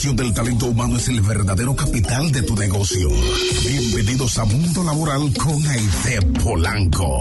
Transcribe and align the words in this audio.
gestión 0.00 0.16
del 0.16 0.32
talento 0.32 0.64
humano 0.64 0.96
es 0.96 1.08
el 1.08 1.20
verdadero 1.20 1.76
capital 1.76 2.32
de 2.32 2.40
tu 2.40 2.56
negocio. 2.56 3.10
Bienvenidos 3.68 4.38
a 4.38 4.46
Mundo 4.46 4.82
Laboral 4.82 5.30
con 5.36 5.62
Aide 5.66 6.22
Polanco. 6.42 7.18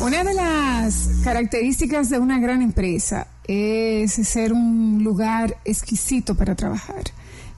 Una 0.00 0.24
de 0.24 0.32
las 0.32 1.10
características 1.22 2.08
de 2.08 2.18
una 2.18 2.38
gran 2.38 2.62
empresa 2.62 3.26
es 3.46 4.12
ser 4.12 4.54
un 4.54 5.04
lugar 5.04 5.58
exquisito 5.66 6.34
para 6.36 6.54
trabajar. 6.54 7.02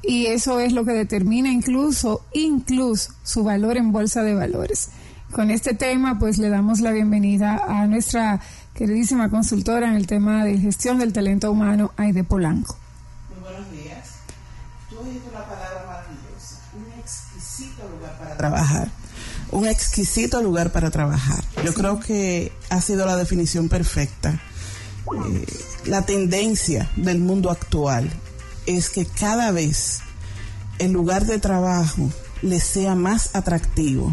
Y 0.02 0.26
eso 0.26 0.58
es 0.58 0.72
lo 0.72 0.84
que 0.84 0.90
determina 0.90 1.52
incluso, 1.52 2.26
incluso 2.32 3.12
su 3.22 3.44
valor 3.44 3.76
en 3.76 3.92
bolsa 3.92 4.24
de 4.24 4.34
valores. 4.34 4.88
Con 5.32 5.50
este 5.50 5.72
tema, 5.72 6.18
pues 6.18 6.36
le 6.36 6.50
damos 6.50 6.80
la 6.80 6.90
bienvenida 6.90 7.64
a 7.66 7.86
nuestra 7.86 8.38
queridísima 8.82 9.30
consultora 9.30 9.86
en 9.90 9.94
el 9.94 10.08
tema 10.08 10.44
de 10.44 10.58
gestión 10.58 10.98
del 10.98 11.12
talento 11.12 11.52
humano, 11.52 11.92
Aide 11.96 12.24
Polanco. 12.24 12.76
Muy 13.30 13.40
buenos 13.40 13.70
días. 13.70 14.08
Tú 14.90 14.96
dijiste 15.04 15.28
una 15.30 15.44
palabra 15.44 15.84
maravillosa, 15.86 16.58
un 16.74 17.00
exquisito 17.00 17.88
lugar 17.88 18.18
para 18.18 18.36
trabajar. 18.36 18.90
Un 19.52 19.68
exquisito 19.68 20.42
lugar 20.42 20.72
para 20.72 20.90
trabajar. 20.90 21.44
Yo 21.64 21.72
creo 21.74 22.00
que 22.00 22.50
ha 22.70 22.80
sido 22.80 23.06
la 23.06 23.16
definición 23.16 23.68
perfecta. 23.68 24.40
Eh, 25.30 25.46
la 25.84 26.02
tendencia 26.02 26.90
del 26.96 27.20
mundo 27.20 27.52
actual 27.52 28.10
es 28.66 28.90
que 28.90 29.06
cada 29.06 29.52
vez 29.52 30.00
el 30.80 30.90
lugar 30.90 31.26
de 31.26 31.38
trabajo 31.38 32.10
le 32.42 32.58
sea 32.58 32.96
más 32.96 33.36
atractivo 33.36 34.12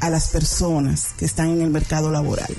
a 0.00 0.10
las 0.10 0.28
personas 0.28 1.14
que 1.16 1.24
están 1.24 1.48
en 1.48 1.62
el 1.62 1.70
mercado 1.70 2.10
laboral. 2.10 2.54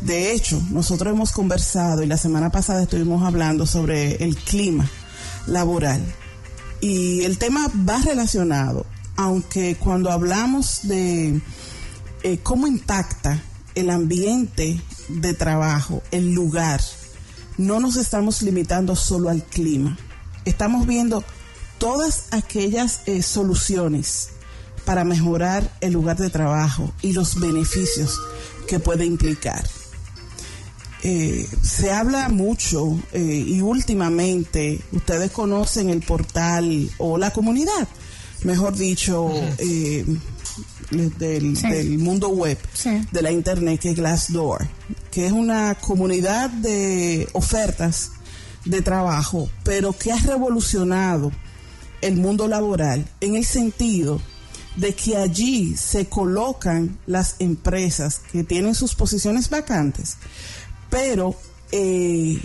De 0.00 0.32
hecho, 0.32 0.60
nosotros 0.70 1.12
hemos 1.12 1.30
conversado 1.32 2.02
y 2.02 2.06
la 2.06 2.16
semana 2.16 2.50
pasada 2.50 2.82
estuvimos 2.82 3.22
hablando 3.22 3.66
sobre 3.66 4.24
el 4.24 4.36
clima 4.36 4.88
laboral 5.46 6.02
y 6.80 7.22
el 7.24 7.36
tema 7.38 7.70
va 7.88 7.98
relacionado, 7.98 8.86
aunque 9.16 9.76
cuando 9.76 10.10
hablamos 10.10 10.80
de 10.84 11.40
eh, 12.22 12.38
cómo 12.42 12.66
impacta 12.66 13.42
el 13.74 13.90
ambiente 13.90 14.80
de 15.08 15.34
trabajo, 15.34 16.02
el 16.10 16.32
lugar, 16.32 16.80
no 17.58 17.78
nos 17.80 17.96
estamos 17.96 18.40
limitando 18.42 18.96
solo 18.96 19.28
al 19.28 19.44
clima. 19.44 19.98
Estamos 20.46 20.86
viendo 20.86 21.22
todas 21.78 22.24
aquellas 22.30 23.02
eh, 23.06 23.22
soluciones 23.22 24.30
para 24.86 25.04
mejorar 25.04 25.70
el 25.82 25.92
lugar 25.92 26.16
de 26.16 26.30
trabajo 26.30 26.90
y 27.02 27.12
los 27.12 27.38
beneficios 27.38 28.18
que 28.66 28.80
puede 28.80 29.04
implicar. 29.04 29.62
Eh, 31.02 31.48
se 31.62 31.90
habla 31.90 32.28
mucho 32.28 32.98
eh, 33.12 33.44
y 33.46 33.60
últimamente 33.62 34.80
ustedes 34.92 35.30
conocen 35.30 35.88
el 35.88 36.02
portal 36.02 36.90
o 36.98 37.16
la 37.16 37.32
comunidad, 37.32 37.88
mejor 38.44 38.76
dicho, 38.76 39.30
eh, 39.58 40.04
del, 40.90 41.98
mundo 41.98 42.28
web, 42.28 42.58
de 43.10 43.22
la 43.22 43.30
internet, 43.30 43.80
que 43.80 43.90
es 43.90 43.96
Glassdoor, 43.96 44.68
que 45.10 45.26
es 45.26 45.32
una 45.32 45.74
comunidad 45.76 46.50
de 46.50 47.26
ofertas 47.32 48.10
de 48.66 48.82
trabajo, 48.82 49.48
pero 49.64 49.94
que 49.94 50.12
ha 50.12 50.18
revolucionado 50.18 51.32
el 52.02 52.16
mundo 52.16 52.46
laboral 52.46 53.06
en 53.20 53.36
el 53.36 53.44
sentido 53.46 54.20
de 54.76 54.94
que 54.94 55.16
allí 55.16 55.76
se 55.76 56.06
colocan 56.06 56.98
las 57.06 57.36
empresas 57.38 58.20
que 58.32 58.44
tienen 58.44 58.74
sus 58.74 58.94
posiciones 58.94 59.50
vacantes, 59.50 60.16
pero 60.90 61.34
eh, 61.72 62.38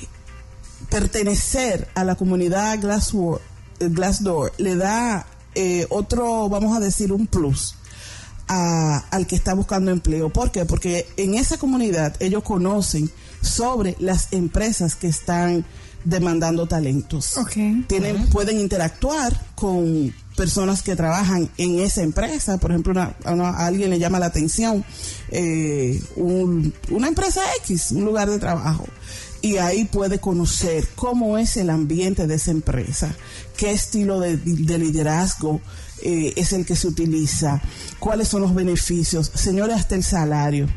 pertenecer 0.89 1.87
a 1.95 2.03
la 2.03 2.15
comunidad 2.15 2.79
Glassdoor, 2.79 4.53
le 4.57 4.75
da 4.75 5.27
eh, 5.55 5.85
otro, 5.89 6.47
vamos 6.49 6.75
a 6.77 6.79
decir, 6.79 7.11
un 7.11 7.27
plus. 7.27 7.75
al 8.47 9.25
que 9.27 9.35
está 9.35 9.55
buscando 9.55 9.91
empleo. 9.91 10.29
¿Por 10.29 10.51
qué? 10.51 10.65
Porque 10.65 11.07
en 11.17 11.33
esa 11.33 11.57
comunidad 11.57 12.15
ellos 12.19 12.43
conocen 12.43 13.09
sobre 13.41 13.95
las 13.99 14.31
empresas 14.31 14.95
que 14.95 15.07
están 15.07 15.65
demandando 16.05 16.67
talentos. 16.67 17.37
Tienen, 17.87 18.27
Pueden 18.27 18.59
interactuar 18.59 19.37
con 19.55 20.13
personas 20.37 20.81
que 20.81 20.95
trabajan 20.95 21.49
en 21.57 21.79
esa 21.79 22.03
empresa, 22.03 22.57
por 22.57 22.71
ejemplo, 22.71 22.99
a 22.99 23.65
alguien 23.65 23.89
le 23.89 23.99
llama 23.99 24.19
la 24.19 24.27
atención 24.27 24.83
eh, 25.29 26.01
una 26.17 27.07
empresa 27.07 27.41
X, 27.61 27.91
un 27.91 28.05
lugar 28.05 28.29
de 28.29 28.37
trabajo, 28.37 28.85
y 29.41 29.57
ahí 29.57 29.85
puede 29.85 30.19
conocer 30.19 30.87
cómo 30.95 31.37
es 31.37 31.57
el 31.57 31.69
ambiente 31.69 32.27
de 32.27 32.35
esa 32.35 32.51
empresa, 32.51 33.15
qué 33.57 33.71
estilo 33.71 34.19
de, 34.19 34.37
liderazgo 34.37 35.61
eh, 36.01 36.33
es 36.35 36.53
el 36.53 36.65
que 36.65 36.75
se 36.75 36.87
utiliza, 36.87 37.61
cuáles 37.99 38.27
son 38.27 38.41
los 38.41 38.53
beneficios, 38.53 39.31
señores, 39.33 39.77
hasta 39.77 39.95
el 39.95 40.03
salario. 40.03 40.67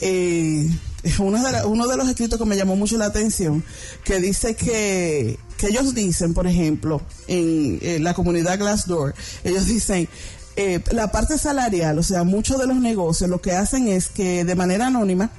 Eh, 0.00 0.68
uno 1.18 1.42
de, 1.42 1.64
uno 1.64 1.86
de 1.86 1.96
los 1.96 2.08
escritos 2.08 2.38
que 2.38 2.44
me 2.44 2.56
llamó 2.56 2.76
mucho 2.76 2.98
la 2.98 3.06
atención, 3.06 3.64
que 4.04 4.20
dice 4.20 4.54
que, 4.54 5.38
que 5.56 5.68
ellos 5.68 5.94
dicen, 5.94 6.34
por 6.34 6.46
ejemplo, 6.46 7.02
en, 7.26 8.02
la 8.02 8.14
comunidad 8.14 8.58
Glassdoor, 8.58 9.14
ellos 9.44 9.66
dicen, 9.66 10.08
eh, 10.56 10.82
la 10.92 11.10
parte 11.10 11.38
salarial, 11.38 11.98
o 11.98 12.02
sea, 12.02 12.24
muchos 12.24 12.58
de 12.58 12.66
los 12.66 12.76
negocios 12.76 13.30
lo 13.30 13.40
que 13.40 13.52
hacen 13.52 13.88
es 13.88 14.08
que 14.08 14.44
de 14.44 14.54
manera 14.54 14.88
anónima 14.88 15.30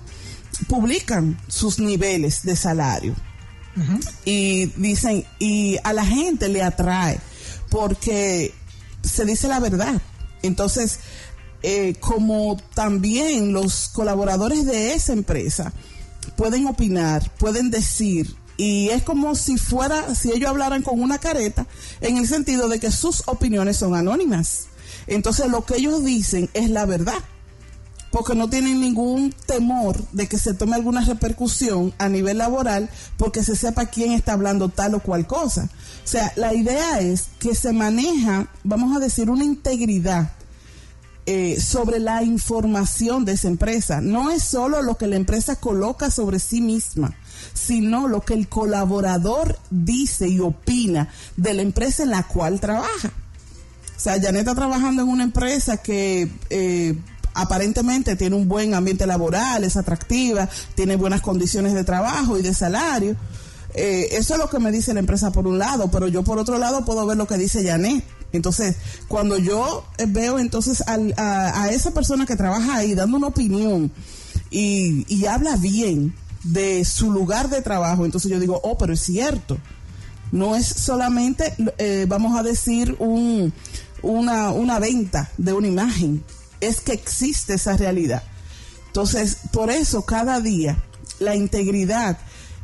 publican 0.67 1.39
sus 1.47 1.79
niveles 1.79 2.43
de 2.43 2.55
salario. 2.55 3.15
Y 4.25 4.65
dicen, 4.75 5.23
y 5.39 5.77
a 5.85 5.93
la 5.93 6.05
gente 6.05 6.49
le 6.49 6.61
atrae 6.61 7.21
porque 7.69 8.53
se 9.01 9.23
dice 9.23 9.47
la 9.47 9.61
verdad. 9.61 10.01
Entonces, 10.43 10.99
eh, 11.63 11.95
como 11.99 12.57
también 12.73 13.53
los 13.53 13.89
colaboradores 13.89 14.65
de 14.65 14.93
esa 14.93 15.13
empresa 15.13 15.71
pueden 16.35 16.67
opinar, 16.67 17.29
pueden 17.37 17.69
decir, 17.69 18.35
y 18.57 18.89
es 18.89 19.03
como 19.03 19.35
si 19.35 19.57
fuera, 19.57 20.13
si 20.15 20.31
ellos 20.31 20.49
hablaran 20.49 20.81
con 20.81 21.01
una 21.01 21.17
careta, 21.17 21.65
en 21.99 22.17
el 22.17 22.27
sentido 22.27 22.67
de 22.67 22.79
que 22.79 22.91
sus 22.91 23.23
opiniones 23.27 23.77
son 23.77 23.95
anónimas. 23.95 24.67
Entonces 25.07 25.49
lo 25.49 25.65
que 25.65 25.77
ellos 25.77 26.03
dicen 26.03 26.49
es 26.53 26.69
la 26.69 26.85
verdad, 26.85 27.19
porque 28.11 28.35
no 28.35 28.49
tienen 28.49 28.81
ningún 28.81 29.33
temor 29.45 30.03
de 30.11 30.27
que 30.27 30.37
se 30.37 30.53
tome 30.53 30.75
alguna 30.75 31.01
repercusión 31.01 31.93
a 31.97 32.09
nivel 32.09 32.39
laboral 32.39 32.89
porque 33.17 33.43
se 33.43 33.55
sepa 33.55 33.85
quién 33.85 34.11
está 34.11 34.33
hablando 34.33 34.69
tal 34.69 34.95
o 34.95 34.99
cual 34.99 35.25
cosa. 35.27 35.69
O 36.03 36.07
sea, 36.07 36.33
la 36.35 36.53
idea 36.53 36.99
es 36.99 37.29
que 37.39 37.55
se 37.55 37.71
maneja, 37.71 38.47
vamos 38.63 38.95
a 38.95 38.99
decir, 38.99 39.29
una 39.29 39.45
integridad 39.45 40.31
eh, 41.33 41.61
sobre 41.61 41.99
la 41.99 42.23
información 42.23 43.23
de 43.23 43.31
esa 43.31 43.47
empresa. 43.47 44.01
No 44.01 44.31
es 44.31 44.43
solo 44.43 44.81
lo 44.81 44.97
que 44.97 45.07
la 45.07 45.15
empresa 45.15 45.55
coloca 45.55 46.11
sobre 46.11 46.39
sí 46.39 46.59
misma, 46.59 47.13
sino 47.53 48.09
lo 48.09 48.19
que 48.19 48.33
el 48.33 48.49
colaborador 48.49 49.57
dice 49.69 50.27
y 50.27 50.41
opina 50.41 51.07
de 51.37 51.53
la 51.53 51.61
empresa 51.61 52.03
en 52.03 52.09
la 52.09 52.23
cual 52.23 52.59
trabaja. 52.59 53.13
O 53.95 53.99
sea, 53.99 54.19
Janet 54.21 54.41
está 54.41 54.55
trabajando 54.55 55.03
en 55.03 55.07
una 55.07 55.23
empresa 55.23 55.77
que 55.77 56.29
eh, 56.49 56.99
aparentemente 57.33 58.17
tiene 58.17 58.35
un 58.35 58.49
buen 58.49 58.73
ambiente 58.73 59.07
laboral, 59.07 59.63
es 59.63 59.77
atractiva, 59.77 60.49
tiene 60.75 60.97
buenas 60.97 61.21
condiciones 61.21 61.73
de 61.73 61.85
trabajo 61.85 62.37
y 62.37 62.41
de 62.41 62.53
salario. 62.53 63.15
Eh, 63.73 64.09
eso 64.17 64.33
es 64.33 64.39
lo 64.39 64.49
que 64.49 64.59
me 64.59 64.69
dice 64.69 64.93
la 64.93 64.99
empresa 64.99 65.31
por 65.31 65.47
un 65.47 65.59
lado, 65.59 65.89
pero 65.91 66.09
yo 66.09 66.23
por 66.23 66.39
otro 66.39 66.57
lado 66.57 66.83
puedo 66.83 67.05
ver 67.05 67.15
lo 67.15 67.25
que 67.25 67.37
dice 67.37 67.65
Janet 67.65 68.03
entonces, 68.33 68.75
cuando 69.07 69.37
yo 69.37 69.85
eh, 69.97 70.05
veo 70.07 70.39
entonces 70.39 70.83
a, 70.87 71.69
esa 71.69 71.91
persona 71.91 72.25
que 72.25 72.35
trabaja 72.35 72.77
ahí 72.77 72.95
dando 72.95 73.17
una 73.17 73.27
opinión 73.27 73.91
y, 74.49 75.25
habla 75.25 75.55
bien 75.57 76.13
de 76.43 76.83
su 76.85 77.11
lugar 77.11 77.49
de 77.49 77.61
trabajo, 77.61 78.05
entonces 78.05 78.31
yo 78.31 78.39
digo, 78.39 78.59
oh, 78.63 78.77
pero 78.77 78.93
es 78.93 79.01
cierto. 79.01 79.57
No 80.31 80.55
es 80.55 80.65
solamente, 80.65 81.53
eh, 81.77 82.05
vamos 82.07 82.39
a 82.39 82.43
decir, 82.43 82.95
un, 82.99 83.53
una, 84.01 84.79
venta 84.79 85.29
de 85.37 85.53
una 85.53 85.67
imagen, 85.67 86.23
es 86.61 86.79
que 86.79 86.93
existe 86.93 87.55
esa 87.55 87.75
realidad. 87.75 88.23
Entonces, 88.87 89.37
por 89.51 89.69
eso 89.69 90.03
cada 90.03 90.39
día 90.39 90.81
la 91.19 91.35
integridad 91.35 92.17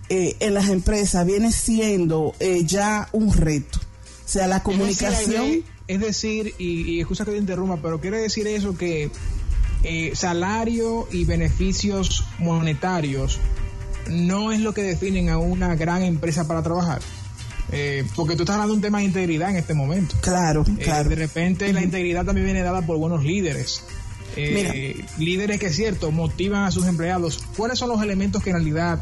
eh, 0.10 0.38
en 0.40 0.54
las 0.54 0.70
empresas 0.70 1.26
viene 1.26 1.52
siendo 1.52 2.34
ya 2.66 3.10
un 3.12 3.34
reto. 3.34 3.80
O 4.28 4.30
sea, 4.30 4.48
la 4.48 4.62
comunicación... 4.62 5.64
Es 5.88 6.02
decir, 6.02 6.54
y, 6.58 6.82
y 6.82 7.00
excusa 7.00 7.24
que 7.24 7.32
te 7.32 7.38
interrumpa, 7.38 7.78
pero 7.78 8.02
quiere 8.02 8.18
decir 8.18 8.46
eso 8.46 8.78
que 8.78 9.10
eh, 9.84 10.12
salario 10.16 11.08
y 11.14 11.24
beneficios 11.24 12.26
monetarios 12.40 13.40
no 14.10 14.52
es 14.52 14.60
lo 14.60 14.74
que 14.74 14.84
definen 14.84 15.30
a 15.30 15.38
una 15.38 15.76
gran 15.76 16.04
empresa 16.04 16.46
para 16.46 16.62
trabajar. 16.62 17.00
Eh, 17.72 18.06
porque 18.18 18.36
tú 18.36 18.44
estás 18.44 18.56
hablando 18.56 18.74
de 18.74 18.78
un 18.78 18.82
tema 18.82 18.98
de 19.00 19.06
integridad 19.06 19.50
en 19.50 19.56
este 19.56 19.74
momento. 19.74 20.18
Claro, 20.20 20.66
eh, 20.78 20.84
claro. 20.84 21.08
De 21.08 21.16
repente 21.16 21.72
la 21.72 21.82
integridad 21.82 22.26
también 22.26 22.48
viene 22.48 22.64
dada 22.64 22.82
por 22.82 22.98
buenos 22.98 23.24
líderes. 23.24 23.82
eh, 24.36 25.06
líderes 25.18 25.58
que 25.58 25.68
es 25.68 25.76
cierto, 25.78 26.12
motivan 26.12 26.66
a 26.66 26.72
sus 26.72 26.86
empleados. 26.86 27.40
¿Cuáles 27.56 27.80
son 27.80 27.88
los 27.88 28.02
elementos 28.02 28.44
que 28.44 28.50
en 28.50 28.58
realidad 28.58 29.00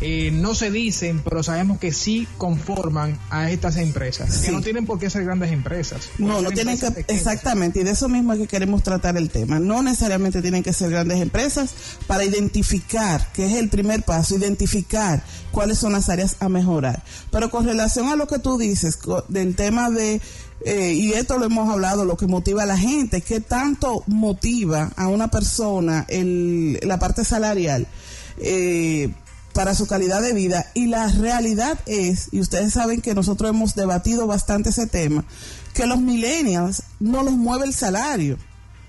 eh, 0.00 0.30
no 0.30 0.54
se 0.54 0.70
dicen, 0.70 1.22
pero 1.24 1.42
sabemos 1.42 1.78
que 1.78 1.92
sí 1.92 2.28
conforman 2.36 3.18
a 3.30 3.50
estas 3.50 3.76
empresas, 3.76 4.38
que 4.38 4.52
no 4.52 4.60
tienen 4.60 4.84
por 4.84 4.98
qué 4.98 5.08
ser 5.08 5.24
grandes 5.24 5.52
empresas. 5.52 6.10
No, 6.18 6.42
no 6.42 6.50
tienen 6.50 6.78
que, 6.78 7.04
exactamente, 7.08 7.80
y 7.80 7.84
de 7.84 7.92
eso 7.92 8.08
mismo 8.08 8.32
es 8.34 8.40
que 8.40 8.46
queremos 8.46 8.82
tratar 8.82 9.16
el 9.16 9.30
tema. 9.30 9.58
No 9.58 9.82
necesariamente 9.82 10.42
tienen 10.42 10.62
que 10.62 10.72
ser 10.72 10.90
grandes 10.90 11.20
empresas 11.20 11.74
para 12.06 12.24
identificar, 12.24 13.32
que 13.32 13.46
es 13.46 13.54
el 13.54 13.68
primer 13.68 14.02
paso, 14.02 14.36
identificar 14.36 15.22
cuáles 15.50 15.78
son 15.78 15.92
las 15.92 16.08
áreas 16.10 16.36
a 16.40 16.48
mejorar. 16.48 17.02
Pero 17.30 17.50
con 17.50 17.64
relación 17.64 18.08
a 18.08 18.16
lo 18.16 18.26
que 18.26 18.38
tú 18.38 18.58
dices, 18.58 18.98
del 19.28 19.56
tema 19.56 19.90
de 19.90 20.20
eh, 20.64 20.92
y 20.92 21.12
esto 21.12 21.38
lo 21.38 21.46
hemos 21.46 21.68
hablado, 21.70 22.04
lo 22.04 22.16
que 22.16 22.26
motiva 22.26 22.62
a 22.62 22.66
la 22.66 22.78
gente, 22.78 23.20
¿qué 23.20 23.40
tanto 23.40 24.02
motiva 24.06 24.90
a 24.96 25.08
una 25.08 25.28
persona 25.28 26.06
el, 26.08 26.80
la 26.82 26.98
parte 26.98 27.24
salarial? 27.24 27.86
Eh, 28.38 29.12
para 29.56 29.74
su 29.74 29.86
calidad 29.86 30.20
de 30.20 30.34
vida. 30.34 30.66
Y 30.74 30.86
la 30.86 31.08
realidad 31.08 31.78
es, 31.86 32.28
y 32.30 32.40
ustedes 32.40 32.74
saben 32.74 33.00
que 33.00 33.14
nosotros 33.14 33.50
hemos 33.50 33.74
debatido 33.74 34.26
bastante 34.26 34.68
ese 34.68 34.86
tema, 34.86 35.24
que 35.72 35.86
los 35.86 35.98
millennials 35.98 36.82
no 37.00 37.22
los 37.22 37.32
mueve 37.32 37.64
el 37.64 37.74
salario. 37.74 38.38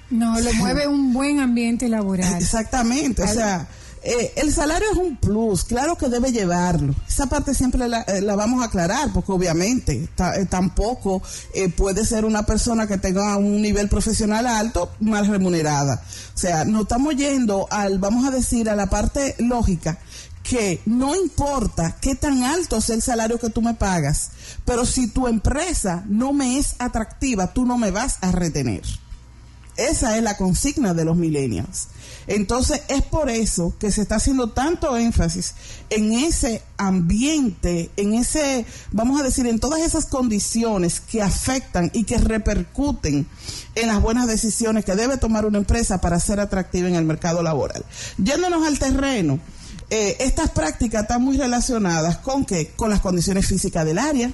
No, 0.10 0.40
lo 0.40 0.54
mueve 0.54 0.88
un 0.88 1.14
buen 1.14 1.40
ambiente 1.40 1.88
laboral. 1.88 2.36
Exactamente, 2.36 3.24
o 3.24 3.28
sea, 3.28 3.68
eh, 4.04 4.34
el 4.36 4.54
salario 4.54 4.88
es 4.92 4.98
un 4.98 5.16
plus, 5.16 5.64
claro 5.64 5.98
que 5.98 6.10
debe 6.10 6.32
llevarlo. 6.32 6.94
Esa 7.08 7.28
parte 7.28 7.54
siempre 7.54 7.88
la, 7.88 8.02
eh, 8.02 8.22
vamos 8.22 8.62
a 8.62 8.66
aclarar, 8.66 9.12
porque 9.14 9.32
obviamente 9.32 10.10
eh, 10.18 10.46
tampoco 10.50 11.22
puede 11.78 12.06
ser 12.06 12.26
una 12.26 12.46
persona 12.46 12.88
que 12.88 12.98
tenga 12.98 13.38
un 13.38 13.62
nivel 13.62 13.88
profesional 13.88 14.48
alto 14.48 14.92
mal 15.00 15.28
remunerada. 15.28 16.02
O 16.36 16.38
sea, 16.38 16.66
no 16.66 16.82
estamos 16.82 17.16
yendo 17.16 17.68
al, 17.70 18.00
vamos 18.00 18.26
a 18.26 18.32
decir, 18.32 18.70
a 18.70 18.76
la 18.76 18.88
parte 18.90 19.36
lógica 19.40 19.98
que 20.48 20.82
no 20.86 21.14
importa 21.16 21.98
qué 22.00 22.16
tan 22.16 22.44
alto 22.44 22.80
sea 22.80 22.96
el 22.96 23.02
salario 23.02 23.38
que 23.38 23.50
tú 23.50 23.62
me 23.62 23.74
pagas, 23.74 24.30
pero 24.64 24.86
si 24.86 25.08
tu 25.08 25.28
empresa 25.28 26.06
no 26.08 26.32
me 26.32 26.58
es 26.58 26.76
atractiva, 26.80 27.54
tú 27.54 27.66
no 27.66 27.78
me 27.78 27.92
vas 27.92 28.18
a 28.22 28.32
retener. 28.32 28.84
Esa 29.76 30.18
es 30.18 30.24
la 30.24 30.38
consigna 30.38 30.96
de 30.96 31.06
los 31.06 31.18
millennials. 31.18 31.90
Entonces 32.26 32.82
es 32.88 33.04
por 33.04 33.30
eso 33.30 33.76
que 33.78 33.92
se 33.92 34.02
está 34.02 34.16
haciendo 34.16 34.50
tanto 34.50 34.98
énfasis 34.98 35.54
en 35.90 36.14
ese 36.14 36.64
ambiente, 36.78 37.92
en 37.96 38.16
ese, 38.16 38.66
vamos 38.92 39.20
a 39.20 39.24
decir, 39.24 39.46
en 39.46 39.60
todas 39.60 39.82
esas 39.82 40.08
condiciones 40.08 41.00
que 41.00 41.22
afectan 41.22 41.92
y 41.94 42.06
que 42.06 42.18
repercuten 42.18 43.28
en 43.76 43.88
las 43.88 44.02
buenas 44.02 44.28
decisiones 44.28 44.84
que 44.84 44.96
debe 44.96 45.18
tomar 45.18 45.46
una 45.46 45.60
empresa 45.60 46.02
para 46.02 46.20
ser 46.20 46.40
atractiva 46.40 46.88
en 46.88 46.96
el 46.96 47.06
mercado 47.06 47.44
laboral. 47.44 47.86
Yéndonos 48.18 48.66
al 48.66 48.80
terreno, 48.80 49.40
eh, 49.90 50.18
estas 50.20 50.50
prácticas 50.52 51.04
están 51.04 51.22
muy 51.22 51.38
relacionadas 51.38 52.18
con 52.18 52.44
qué? 52.44 52.72
Con 52.76 52.90
las 52.90 53.00
condiciones 53.00 53.48
físicas 53.48 53.86
del 53.86 54.00
área. 54.00 54.32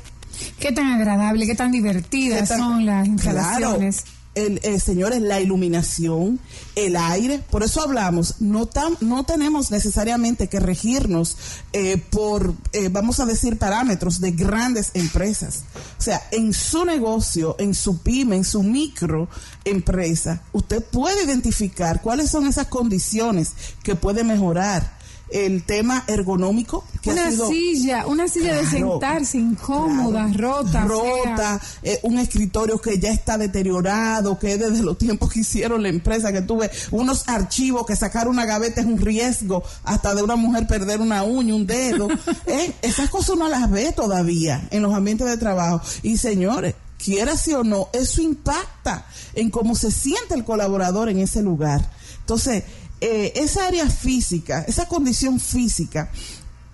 Qué 0.59 0.71
tan 0.71 0.87
agradable, 0.87 1.45
qué 1.45 1.53
tan 1.53 1.71
divertidas 1.71 2.49
son 2.49 2.87
las 2.87 3.07
instalaciones. 3.07 4.03
el, 4.33 4.59
eh, 4.63 4.79
señores, 4.79 5.21
la 5.21 5.39
iluminación, 5.39 6.39
el 6.75 6.95
aire, 6.95 7.37
por 7.51 7.61
eso 7.61 7.83
hablamos, 7.83 8.41
no, 8.41 8.65
tan, 8.65 8.97
no 8.99 9.25
tenemos 9.25 9.69
necesariamente 9.69 10.47
que 10.47 10.59
regirnos 10.59 11.37
eh, 11.71 12.01
por, 12.09 12.55
vamos 12.89 13.19
a 13.19 13.27
decir, 13.27 13.59
parámetros 13.59 14.19
de 14.19 14.31
grandes 14.31 14.89
empresas. 14.95 15.65
O 15.99 16.01
sea, 16.01 16.19
en 16.31 16.51
su 16.51 16.83
negocio, 16.83 17.55
en 17.59 17.75
su 17.75 17.99
pyme, 17.99 18.37
en 18.37 18.43
su 18.43 18.63
micro 18.63 19.29
empresa, 19.65 20.41
usted 20.51 20.83
puede 20.83 21.25
identificar 21.25 22.01
cuáles 22.01 22.31
son 22.31 22.47
esas 22.47 22.65
condiciones 22.65 23.51
que 23.83 23.93
puede 23.93 24.23
mejorar 24.23 25.02
el 25.33 25.63
tema 25.63 26.03
ergonómico. 26.07 26.85
una 27.05 27.31
silla, 27.31 28.05
una 28.05 28.27
silla 28.27 28.55
de 28.55 28.65
sentarse 28.65 29.39
incómoda, 29.39 30.29
rota. 30.33 30.85
Rota, 30.85 31.59
eh, 31.81 31.99
un 32.03 32.19
escritorio 32.19 32.79
que 32.79 32.99
ya 32.99 33.11
está 33.11 33.37
deteriorado, 33.37 34.37
que 34.37 34.57
desde 34.57 34.83
los 34.83 34.97
tiempos 34.97 35.33
que 35.33 35.39
hicieron 35.41 35.81
la 35.81 35.89
empresa, 35.89 36.31
que 36.31 36.41
tuve 36.41 36.69
unos 36.91 37.27
archivos, 37.27 37.85
que 37.85 37.95
sacar 37.95 38.27
una 38.27 38.45
gaveta 38.45 38.81
es 38.81 38.87
un 38.87 38.99
riesgo, 38.99 39.63
hasta 39.83 40.13
de 40.13 40.21
una 40.21 40.35
mujer 40.35 40.67
perder 40.67 41.01
una 41.01 41.23
uña, 41.23 41.55
un 41.55 41.65
dedo. 41.65 42.07
eh, 42.45 42.73
esas 42.83 43.09
cosas 43.09 43.35
no 43.35 43.49
las 43.49 43.69
ve 43.69 43.91
todavía 43.91 44.67
en 44.69 44.83
los 44.83 44.93
ambientes 44.93 45.27
de 45.27 45.37
trabajo. 45.37 45.81
Y 46.03 46.17
señores, 46.17 46.75
quiera 47.03 47.35
sí 47.35 47.53
o 47.53 47.63
no, 47.63 47.89
eso 47.91 48.21
impacta 48.21 49.05
en 49.33 49.49
cómo 49.49 49.75
se 49.75 49.91
siente 49.91 50.35
el 50.35 50.45
colaborador 50.45 51.09
en 51.09 51.19
ese 51.19 51.41
lugar. 51.41 51.89
Entonces, 52.19 52.63
eh, 53.05 53.33
esa 53.35 53.67
área 53.67 53.89
física, 53.89 54.63
esa 54.65 54.87
condición 54.87 55.37
física, 55.37 56.09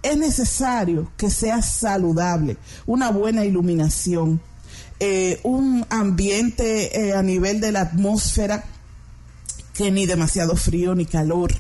es 0.03 0.15
necesario 0.15 1.11
que 1.17 1.31
sea 1.31 1.63
saludable, 1.63 2.55
una 2.85 3.09
buena 3.09 3.45
iluminación, 3.45 4.39
eh, 4.99 5.39
un 5.41 5.87
ambiente 5.89 7.07
eh, 7.07 7.13
a 7.13 7.23
nivel 7.23 7.59
de 7.59 7.71
la 7.71 7.81
atmósfera 7.81 8.63
que 9.73 9.89
ni 9.89 10.05
demasiado 10.05 10.55
frío 10.55 10.93
ni 10.93 11.07
calor. 11.07 11.51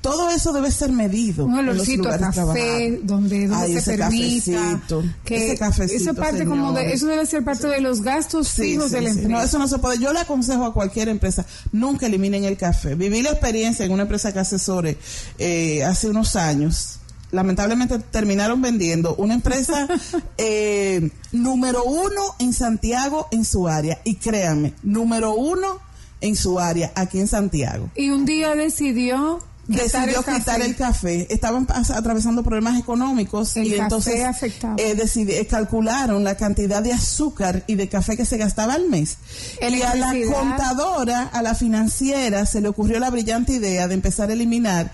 Todo 0.00 0.30
eso 0.30 0.52
debe 0.52 0.70
ser 0.70 0.92
medido. 0.92 1.46
Un 1.46 1.58
olorcito 1.58 2.08
a 2.08 2.18
café, 2.18 3.00
donde, 3.02 3.48
donde 3.48 3.80
se 3.80 3.96
permita. 3.96 4.80
Que 5.24 5.46
ese 5.46 5.58
cafecito, 5.58 6.10
eso, 6.10 6.14
parte 6.14 6.44
como 6.44 6.72
de, 6.72 6.92
eso 6.92 7.06
debe 7.06 7.26
ser 7.26 7.44
parte 7.44 7.66
de 7.66 7.80
los 7.80 8.02
gastos 8.02 8.52
fijos 8.52 8.90
de 8.90 9.00
la 9.00 9.10
empresa. 9.10 9.28
No, 9.28 9.42
eso 9.42 9.58
no 9.58 9.68
se 9.68 9.78
puede. 9.78 9.98
Yo 9.98 10.12
le 10.12 10.20
aconsejo 10.20 10.64
a 10.64 10.72
cualquier 10.72 11.08
empresa, 11.08 11.44
nunca 11.72 12.06
eliminen 12.06 12.44
el 12.44 12.56
café. 12.56 12.94
Viví 12.94 13.22
la 13.22 13.30
experiencia 13.30 13.84
en 13.84 13.92
una 13.92 14.02
empresa 14.02 14.32
que 14.32 14.38
asesore 14.38 14.98
eh, 15.38 15.84
hace 15.84 16.08
unos 16.08 16.36
años 16.36 16.98
lamentablemente 17.30 17.98
terminaron 17.98 18.62
vendiendo 18.62 19.14
una 19.16 19.34
empresa 19.34 19.86
eh, 20.38 21.10
número 21.32 21.84
uno 21.84 22.22
en 22.38 22.52
Santiago 22.52 23.28
en 23.30 23.44
su 23.44 23.68
área. 23.68 24.00
Y 24.04 24.16
créanme, 24.16 24.74
número 24.82 25.34
uno 25.34 25.80
en 26.20 26.36
su 26.36 26.58
área 26.58 26.92
aquí 26.94 27.20
en 27.20 27.28
Santiago. 27.28 27.90
Y 27.94 28.10
un 28.10 28.24
día 28.24 28.54
decidió 28.54 29.40
decidió 29.68 30.22
quitar 30.22 30.60
el 30.62 30.74
café. 30.74 31.26
Estaban 31.30 31.66
atravesando 31.70 32.42
problemas 32.42 32.78
económicos 32.78 33.56
y 33.56 33.74
entonces 33.74 34.14
eh, 34.42 34.96
eh, 35.06 35.46
calcularon 35.46 36.24
la 36.24 36.36
cantidad 36.36 36.82
de 36.82 36.92
azúcar 36.92 37.64
y 37.66 37.76
de 37.76 37.88
café 37.88 38.16
que 38.16 38.24
se 38.24 38.36
gastaba 38.36 38.74
al 38.74 38.88
mes. 38.88 39.18
Y 39.60 39.82
a 39.82 39.94
la 39.94 40.14
contadora, 40.32 41.22
a 41.24 41.42
la 41.42 41.54
financiera, 41.54 42.46
se 42.46 42.60
le 42.60 42.68
ocurrió 42.68 42.98
la 42.98 43.10
brillante 43.10 43.52
idea 43.52 43.86
de 43.86 43.94
empezar 43.94 44.30
a 44.30 44.32
eliminar. 44.32 44.90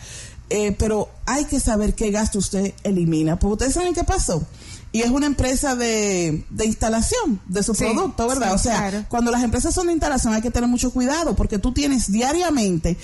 Eh, 0.51 0.73
pero 0.79 1.09
hay 1.25 1.47
que 1.47 1.59
saber 1.59 1.95
qué 1.95 2.11
gasto 2.11 2.39
usted 2.39 2.75
elimina. 2.83 3.39
Porque 3.39 3.53
ustedes 3.55 3.75
saben 3.75 3.95
qué 3.95 4.05
pasó 4.05 4.47
y 4.95 5.03
es 5.03 5.11
una 5.11 5.27
empresa 5.27 5.75
de, 5.75 6.45
de 6.51 6.67
instalación 6.67 7.41
de 7.47 7.65
su 7.65 7.75
producto, 7.75 8.29
¿verdad? 8.29 8.55
o 8.55 8.59
sea, 8.59 9.05
cuando 9.09 9.33
las 9.33 9.43
empresas 9.43 9.75
son 9.75 9.89
de 9.89 9.93
instalación 9.93 10.33
hay 10.35 10.41
que 10.41 10.53
tener 10.53 10.71
mucho 10.71 10.93
cuidado 10.93 11.35
porque 11.35 11.59
tú 11.59 11.73
tienes 11.73 12.13
diariamente 12.13 12.97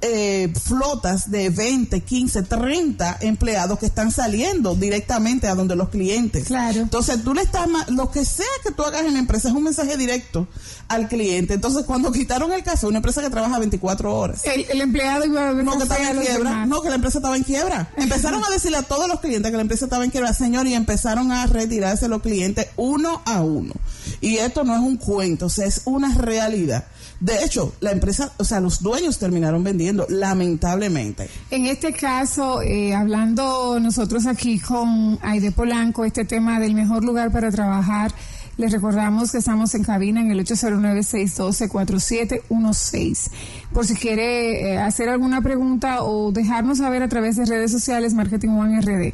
eh, 0.00 0.52
flotas 0.62 1.30
de 1.30 1.50
20, 1.50 2.00
15, 2.00 2.42
30 2.44 3.18
empleados 3.20 3.78
que 3.78 3.86
están 3.86 4.12
saliendo 4.12 4.74
directamente 4.74 5.48
a 5.48 5.54
donde 5.54 5.74
los 5.74 5.88
clientes. 5.88 6.44
Claro. 6.46 6.80
Entonces 6.80 7.22
tú 7.24 7.34
le 7.34 7.42
estás, 7.42 7.68
lo 7.88 8.10
que 8.10 8.24
sea 8.24 8.46
que 8.62 8.70
tú 8.70 8.82
hagas 8.84 9.04
en 9.04 9.14
la 9.14 9.18
empresa 9.18 9.48
es 9.48 9.54
un 9.54 9.64
mensaje 9.64 9.96
directo 9.96 10.46
al 10.86 11.08
cliente. 11.08 11.54
Entonces 11.54 11.84
cuando 11.84 12.12
quitaron 12.12 12.52
el 12.52 12.62
caso, 12.62 12.88
una 12.88 12.98
empresa 12.98 13.22
que 13.22 13.30
trabaja 13.30 13.58
24 13.58 14.14
horas. 14.14 14.42
El, 14.44 14.80
empleado 14.80 15.24
iba 15.24 15.48
a 15.48 15.52
no, 15.52 15.76
que 15.76 15.82
estaba 15.82 16.10
en 16.10 16.20
quiebra. 16.20 16.66
No, 16.66 16.80
que 16.80 16.88
la 16.90 16.94
empresa 16.94 17.18
estaba 17.18 17.36
en 17.36 17.42
quiebra. 17.42 17.90
Empezaron 17.96 18.44
a 18.44 18.50
decirle 18.50 18.78
a 18.78 18.82
todos 18.82 19.08
los 19.08 19.20
clientes 19.20 19.50
que 19.50 19.56
la 19.56 19.62
empresa 19.62 19.86
estaba 19.86 20.04
en 20.04 20.10
quiebra, 20.10 20.32
señor, 20.32 20.66
y 20.66 20.74
empezaron 20.74 21.32
a 21.32 21.46
retirarse 21.46 22.08
los 22.08 22.22
clientes 22.22 22.68
uno 22.76 23.20
a 23.24 23.42
uno. 23.42 23.74
Y 24.20 24.36
esto 24.36 24.64
no 24.64 24.74
es 24.74 24.80
un 24.80 24.96
cuento, 24.96 25.46
o 25.46 25.50
sea, 25.50 25.66
es 25.66 25.82
una 25.84 26.14
realidad. 26.14 26.86
De 27.20 27.44
hecho, 27.44 27.74
la 27.80 27.90
empresa, 27.90 28.32
o 28.36 28.44
sea, 28.44 28.60
los 28.60 28.80
dueños 28.80 29.18
terminaron 29.18 29.64
vendiendo, 29.64 30.06
lamentablemente. 30.08 31.28
En 31.50 31.66
este 31.66 31.92
caso, 31.92 32.62
eh, 32.62 32.94
hablando 32.94 33.80
nosotros 33.80 34.24
aquí 34.26 34.60
con 34.60 35.18
Aide 35.22 35.50
Polanco, 35.50 36.04
este 36.04 36.24
tema 36.24 36.60
del 36.60 36.74
mejor 36.74 37.04
lugar 37.04 37.32
para 37.32 37.50
trabajar, 37.50 38.14
les 38.56 38.70
recordamos 38.72 39.32
que 39.32 39.38
estamos 39.38 39.74
en 39.74 39.82
cabina 39.82 40.20
en 40.20 40.30
el 40.30 40.44
809-612-4716. 40.44 43.30
Por 43.72 43.84
si 43.86 43.94
quiere 43.94 44.72
eh, 44.72 44.78
hacer 44.78 45.08
alguna 45.08 45.42
pregunta 45.42 46.04
o 46.04 46.30
dejarnos 46.30 46.78
saber 46.78 47.02
a 47.02 47.08
través 47.08 47.34
de 47.36 47.46
redes 47.46 47.72
sociales, 47.72 48.14
Marketing 48.14 48.50
One 48.50 48.80
RD. 48.80 49.12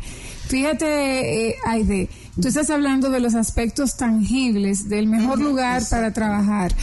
Fíjate, 0.49 1.49
eh, 1.49 1.56
Aide, 1.66 2.11
tú 2.40 2.49
estás 2.49 2.70
hablando 2.70 3.11
de 3.11 3.20
los 3.20 3.34
aspectos 3.34 3.96
tangibles 3.96 4.90
del 4.90 5.06
mejor 5.06 5.38
lugar 5.38 5.82
para 5.90 6.12
trabajar 6.12 6.75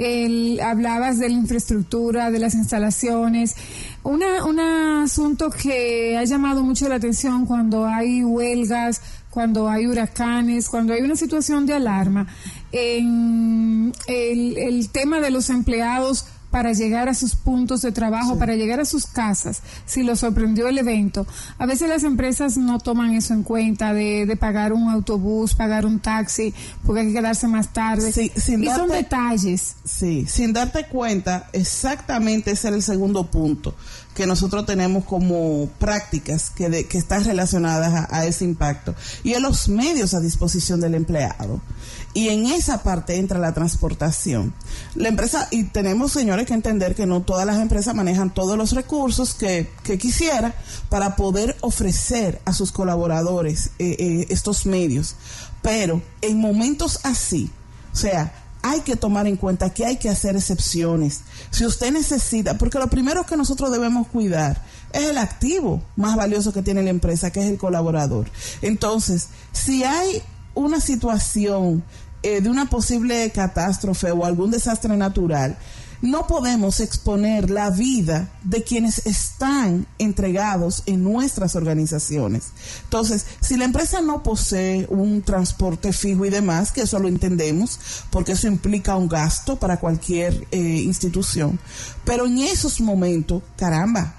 el, 0.00 0.60
hablabas 0.60 1.18
de 1.18 1.28
la 1.28 1.34
infraestructura, 1.34 2.30
de 2.30 2.38
las 2.38 2.54
instalaciones. 2.54 3.54
Una, 4.02 4.44
un 4.44 4.58
asunto 4.58 5.50
que 5.50 6.16
ha 6.16 6.24
llamado 6.24 6.62
mucho 6.62 6.88
la 6.88 6.94
atención 6.94 7.44
cuando 7.44 7.86
hay 7.86 8.24
huelgas, 8.24 9.02
cuando 9.28 9.68
hay 9.68 9.86
huracanes, 9.86 10.70
cuando 10.70 10.94
hay 10.94 11.02
una 11.02 11.16
situación 11.16 11.66
de 11.66 11.74
alarma, 11.74 12.26
en 12.72 13.92
el, 14.06 14.56
el 14.56 14.88
tema 14.88 15.20
de 15.20 15.30
los 15.30 15.50
empleados 15.50 16.24
para 16.50 16.72
llegar 16.72 17.08
a 17.08 17.14
sus 17.14 17.34
puntos 17.36 17.82
de 17.82 17.92
trabajo, 17.92 18.38
para 18.38 18.54
llegar 18.56 18.80
a 18.80 18.84
sus 18.84 19.06
casas, 19.06 19.62
si 19.86 20.02
lo 20.02 20.16
sorprendió 20.16 20.66
el 20.68 20.78
evento. 20.78 21.26
A 21.58 21.66
veces 21.66 21.88
las 21.88 22.02
empresas 22.04 22.56
no 22.56 22.78
toman 22.78 23.14
eso 23.14 23.34
en 23.34 23.42
cuenta 23.42 23.92
de, 23.92 24.26
de 24.26 24.36
pagar 24.36 24.72
un 24.72 24.88
autobús, 24.90 25.54
pagar 25.54 25.86
un 25.86 26.00
taxi, 26.00 26.52
porque 26.84 27.02
hay 27.02 27.06
que 27.08 27.14
quedarse 27.14 27.46
más 27.48 27.72
tarde. 27.72 28.12
Sí, 28.12 28.32
sin 28.36 28.64
y 28.64 28.66
son 28.66 28.88
detalles. 28.88 29.76
Sí, 29.84 30.26
sin 30.28 30.52
darte 30.52 30.86
cuenta, 30.86 31.48
exactamente 31.52 32.50
ese 32.50 32.68
es 32.68 32.74
el 32.74 32.82
segundo 32.82 33.30
punto 33.30 33.74
que 34.14 34.26
nosotros 34.26 34.66
tenemos 34.66 35.04
como 35.04 35.68
prácticas 35.78 36.50
que, 36.50 36.68
de- 36.68 36.84
que 36.86 36.98
están 36.98 37.24
relacionadas 37.24 37.94
a, 38.10 38.18
a 38.18 38.26
ese 38.26 38.44
impacto 38.44 38.94
y 39.22 39.32
es 39.32 39.40
los 39.40 39.68
medios 39.68 40.14
a 40.14 40.20
disposición 40.20 40.80
del 40.80 40.94
empleado. 40.96 41.60
Y 42.12 42.28
en 42.28 42.46
esa 42.46 42.82
parte 42.82 43.16
entra 43.16 43.38
la 43.38 43.54
transportación. 43.54 44.52
La 44.96 45.08
empresa, 45.08 45.46
y 45.52 45.62
tenemos 45.64 46.10
señores 46.10 46.39
que 46.46 46.54
entender 46.54 46.94
que 46.94 47.06
no 47.06 47.22
todas 47.22 47.46
las 47.46 47.58
empresas 47.58 47.94
manejan 47.94 48.32
todos 48.32 48.56
los 48.56 48.72
recursos 48.72 49.34
que, 49.34 49.70
que 49.82 49.98
quisiera 49.98 50.54
para 50.88 51.16
poder 51.16 51.56
ofrecer 51.60 52.40
a 52.44 52.52
sus 52.52 52.72
colaboradores 52.72 53.70
eh, 53.78 53.96
eh, 53.98 54.26
estos 54.30 54.66
medios. 54.66 55.16
Pero 55.62 56.02
en 56.22 56.38
momentos 56.38 57.00
así, 57.04 57.50
o 57.92 57.96
sea, 57.96 58.32
hay 58.62 58.80
que 58.80 58.96
tomar 58.96 59.26
en 59.26 59.36
cuenta 59.36 59.70
que 59.70 59.86
hay 59.86 59.96
que 59.96 60.08
hacer 60.08 60.36
excepciones. 60.36 61.22
Si 61.50 61.64
usted 61.64 61.92
necesita, 61.92 62.58
porque 62.58 62.78
lo 62.78 62.88
primero 62.88 63.24
que 63.24 63.36
nosotros 63.36 63.70
debemos 63.72 64.08
cuidar 64.08 64.62
es 64.92 65.04
el 65.08 65.18
activo 65.18 65.82
más 65.96 66.16
valioso 66.16 66.52
que 66.52 66.62
tiene 66.62 66.82
la 66.82 66.90
empresa, 66.90 67.30
que 67.30 67.40
es 67.40 67.50
el 67.50 67.58
colaborador. 67.58 68.30
Entonces, 68.60 69.28
si 69.52 69.84
hay 69.84 70.22
una 70.54 70.80
situación 70.80 71.82
eh, 72.22 72.40
de 72.40 72.50
una 72.50 72.68
posible 72.68 73.30
catástrofe 73.30 74.10
o 74.10 74.26
algún 74.26 74.50
desastre 74.50 74.94
natural, 74.96 75.56
no 76.02 76.26
podemos 76.26 76.80
exponer 76.80 77.50
la 77.50 77.70
vida 77.70 78.30
de 78.42 78.62
quienes 78.62 79.06
están 79.06 79.86
entregados 79.98 80.82
en 80.86 81.04
nuestras 81.04 81.56
organizaciones. 81.56 82.48
Entonces, 82.84 83.26
si 83.40 83.56
la 83.56 83.64
empresa 83.64 84.00
no 84.00 84.22
posee 84.22 84.86
un 84.88 85.22
transporte 85.22 85.92
fijo 85.92 86.24
y 86.24 86.30
demás, 86.30 86.72
que 86.72 86.82
eso 86.82 86.98
lo 86.98 87.08
entendemos, 87.08 87.78
porque 88.10 88.32
eso 88.32 88.46
implica 88.46 88.96
un 88.96 89.08
gasto 89.08 89.56
para 89.56 89.78
cualquier 89.78 90.46
eh, 90.50 90.58
institución, 90.58 91.58
pero 92.04 92.26
en 92.26 92.38
esos 92.38 92.80
momentos, 92.80 93.42
caramba, 93.56 94.14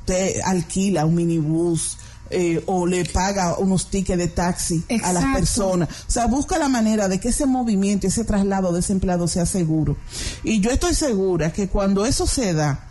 usted 0.00 0.40
alquila 0.44 1.04
un 1.04 1.14
minibús, 1.14 1.98
eh, 2.30 2.62
o 2.66 2.86
le 2.86 3.04
paga 3.04 3.56
unos 3.58 3.88
tickets 3.90 4.18
de 4.18 4.28
taxi 4.28 4.84
a 5.02 5.12
las 5.12 5.24
personas. 5.34 5.88
O 6.06 6.10
sea, 6.10 6.26
busca 6.26 6.58
la 6.58 6.68
manera 6.68 7.08
de 7.08 7.18
que 7.20 7.28
ese 7.28 7.46
movimiento, 7.46 8.06
ese 8.06 8.24
traslado 8.24 8.72
de 8.72 8.80
ese 8.80 8.92
empleado 8.92 9.28
sea 9.28 9.46
seguro. 9.46 9.96
Y 10.44 10.60
yo 10.60 10.70
estoy 10.70 10.94
segura 10.94 11.52
que 11.52 11.68
cuando 11.68 12.04
eso 12.06 12.26
se 12.26 12.52
da, 12.52 12.88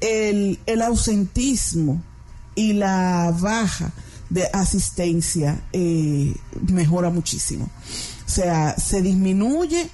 el, 0.00 0.58
el 0.66 0.82
ausentismo 0.82 2.02
y 2.54 2.72
la 2.74 3.34
baja 3.38 3.92
de 4.28 4.48
asistencia 4.52 5.60
eh, 5.72 6.34
mejora 6.68 7.10
muchísimo. 7.10 7.70
O 8.26 8.30
sea, 8.30 8.76
se 8.76 9.02
disminuye 9.02 9.88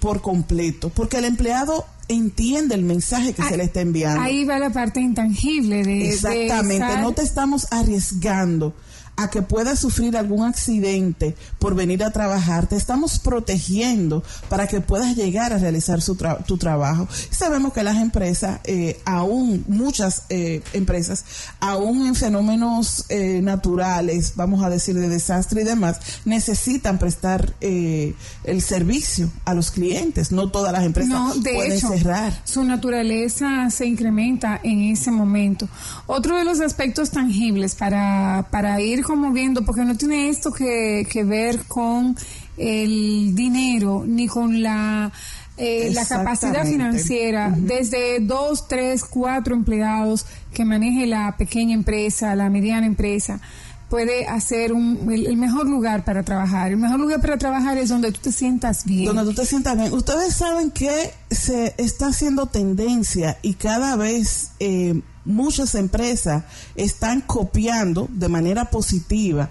por 0.00 0.20
completo, 0.20 0.90
porque 0.90 1.18
el 1.18 1.24
empleado 1.24 1.86
entiende 2.08 2.74
el 2.74 2.82
mensaje 2.82 3.32
que 3.34 3.42
se 3.42 3.56
le 3.56 3.64
está 3.64 3.80
enviando. 3.82 4.20
Ahí 4.22 4.44
va 4.44 4.58
la 4.58 4.70
parte 4.70 5.00
intangible 5.00 5.76
de... 5.84 5.94
de 5.94 6.08
Exactamente, 6.08 6.84
estar- 6.86 7.02
no 7.02 7.12
te 7.12 7.22
estamos 7.22 7.66
arriesgando 7.70 8.74
a 9.18 9.28
que 9.30 9.42
puedas 9.42 9.80
sufrir 9.80 10.16
algún 10.16 10.46
accidente 10.46 11.34
por 11.58 11.74
venir 11.74 12.02
a 12.04 12.10
trabajar, 12.12 12.68
te 12.68 12.76
estamos 12.76 13.18
protegiendo 13.18 14.22
para 14.48 14.66
que 14.68 14.80
puedas 14.80 15.16
llegar 15.16 15.52
a 15.52 15.58
realizar 15.58 16.00
su 16.00 16.14
tra- 16.16 16.44
tu 16.46 16.56
trabajo. 16.56 17.08
Sabemos 17.30 17.72
que 17.72 17.82
las 17.82 17.96
empresas, 17.96 18.60
eh, 18.64 18.98
aún 19.04 19.64
muchas 19.68 20.22
eh, 20.28 20.62
empresas, 20.72 21.24
aún 21.58 22.06
en 22.06 22.14
fenómenos 22.14 23.06
eh, 23.08 23.40
naturales, 23.42 24.34
vamos 24.36 24.62
a 24.64 24.70
decir 24.70 24.94
de 24.94 25.08
desastre 25.08 25.62
y 25.62 25.64
demás, 25.64 25.98
necesitan 26.24 26.98
prestar 26.98 27.54
eh, 27.60 28.14
el 28.44 28.62
servicio 28.62 29.30
a 29.44 29.52
los 29.54 29.72
clientes. 29.72 30.30
No 30.30 30.50
todas 30.50 30.72
las 30.72 30.84
empresas 30.84 31.10
No, 31.12 31.34
de 31.34 31.54
pueden 31.54 31.72
hecho, 31.72 31.88
cerrar. 31.88 32.40
su 32.44 32.62
naturaleza 32.62 33.68
se 33.70 33.84
incrementa 33.86 34.60
en 34.62 34.82
ese 34.82 35.10
momento. 35.10 35.68
Otro 36.06 36.36
de 36.38 36.44
los 36.44 36.60
aspectos 36.60 37.10
tangibles 37.10 37.74
para, 37.74 38.46
para 38.52 38.80
ir 38.80 39.02
como 39.08 39.32
viendo, 39.32 39.64
porque 39.64 39.86
no 39.86 39.96
tiene 39.96 40.28
esto 40.28 40.52
que, 40.52 41.08
que 41.10 41.24
ver 41.24 41.64
con 41.66 42.14
el 42.58 43.34
dinero 43.34 44.04
ni 44.06 44.28
con 44.28 44.62
la, 44.62 45.10
eh, 45.56 45.90
la 45.94 46.04
capacidad 46.04 46.66
financiera, 46.66 47.54
desde 47.56 48.20
dos, 48.20 48.68
tres, 48.68 49.06
cuatro 49.06 49.54
empleados 49.54 50.26
que 50.52 50.66
maneje 50.66 51.06
la 51.06 51.34
pequeña 51.38 51.72
empresa, 51.72 52.36
la 52.36 52.50
mediana 52.50 52.86
empresa 52.86 53.40
puede 53.88 54.26
hacer 54.26 54.74
un, 54.74 55.10
el, 55.10 55.26
el 55.26 55.36
mejor 55.38 55.66
lugar 55.66 56.04
para 56.04 56.22
trabajar. 56.22 56.72
El 56.72 56.76
mejor 56.76 57.00
lugar 57.00 57.22
para 57.22 57.38
trabajar 57.38 57.78
es 57.78 57.88
donde 57.88 58.12
tú 58.12 58.20
te 58.20 58.32
sientas 58.32 58.84
bien. 58.84 59.06
Donde 59.06 59.24
tú 59.24 59.32
te 59.32 59.46
sientas 59.46 59.74
bien. 59.78 59.90
Ustedes 59.94 60.34
saben 60.34 60.70
que 60.70 61.14
se 61.30 61.74
está 61.78 62.08
haciendo 62.08 62.44
tendencia 62.44 63.38
y 63.40 63.54
cada 63.54 63.96
vez 63.96 64.50
eh, 64.60 65.00
muchas 65.28 65.74
empresas 65.76 66.42
están 66.74 67.20
copiando 67.20 68.08
de 68.10 68.28
manera 68.28 68.64
positiva 68.70 69.50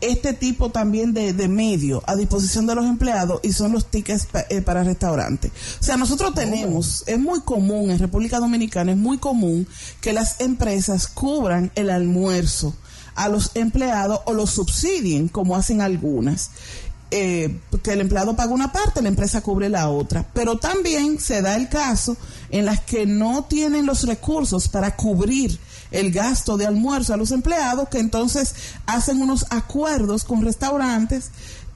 este 0.00 0.32
tipo 0.32 0.70
también 0.70 1.14
de, 1.14 1.32
de 1.32 1.46
medio 1.46 2.02
a 2.08 2.16
disposición 2.16 2.66
de 2.66 2.74
los 2.74 2.86
empleados 2.86 3.38
y 3.44 3.52
son 3.52 3.70
los 3.70 3.86
tickets 3.86 4.26
pa- 4.26 4.44
eh, 4.50 4.60
para 4.60 4.82
restaurantes. 4.82 5.52
O 5.80 5.84
sea, 5.84 5.96
nosotros 5.96 6.34
tenemos, 6.34 7.04
es 7.06 7.20
muy 7.20 7.40
común 7.42 7.90
en 7.92 8.00
República 8.00 8.40
Dominicana, 8.40 8.90
es 8.90 8.98
muy 8.98 9.18
común 9.18 9.64
que 10.00 10.12
las 10.12 10.40
empresas 10.40 11.06
cubran 11.06 11.70
el 11.76 11.88
almuerzo 11.88 12.74
a 13.14 13.28
los 13.28 13.52
empleados 13.54 14.18
o 14.24 14.32
los 14.34 14.50
subsidien, 14.50 15.28
como 15.28 15.54
hacen 15.54 15.80
algunas. 15.80 16.50
Eh, 17.14 17.60
que 17.84 17.92
el 17.92 18.00
empleado 18.00 18.34
paga 18.34 18.52
una 18.54 18.72
parte, 18.72 19.02
la 19.02 19.08
empresa 19.08 19.42
cubre 19.42 19.68
la 19.68 19.90
otra. 19.90 20.26
Pero 20.32 20.56
también 20.58 21.20
se 21.20 21.42
da 21.42 21.56
el 21.56 21.68
caso 21.68 22.16
en 22.52 22.66
las 22.66 22.80
que 22.80 23.06
no 23.06 23.44
tienen 23.44 23.86
los 23.86 24.04
recursos 24.04 24.68
para 24.68 24.94
cubrir 24.94 25.58
el 25.90 26.12
gasto 26.12 26.56
de 26.56 26.66
almuerzo 26.66 27.12
a 27.12 27.16
los 27.16 27.32
empleados, 27.32 27.88
que 27.88 27.98
entonces 27.98 28.54
hacen 28.86 29.20
unos 29.20 29.46
acuerdos 29.50 30.24
con 30.24 30.42
restaurantes 30.42 31.30